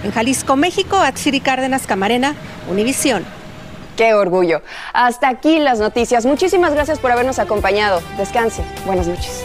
En 0.04 0.10
Jalisco, 0.10 0.56
México, 0.56 0.96
Atsiri 0.96 1.40
Cárdenas 1.40 1.86
Camarena, 1.86 2.34
Univisión. 2.68 3.24
Qué 3.96 4.14
orgullo. 4.14 4.62
Hasta 4.92 5.28
aquí 5.28 5.58
las 5.58 5.78
noticias. 5.78 6.26
Muchísimas 6.26 6.74
gracias 6.74 6.98
por 6.98 7.12
habernos 7.12 7.38
acompañado. 7.38 8.02
Descanse. 8.16 8.64
Buenas 8.84 9.06
noches. 9.06 9.44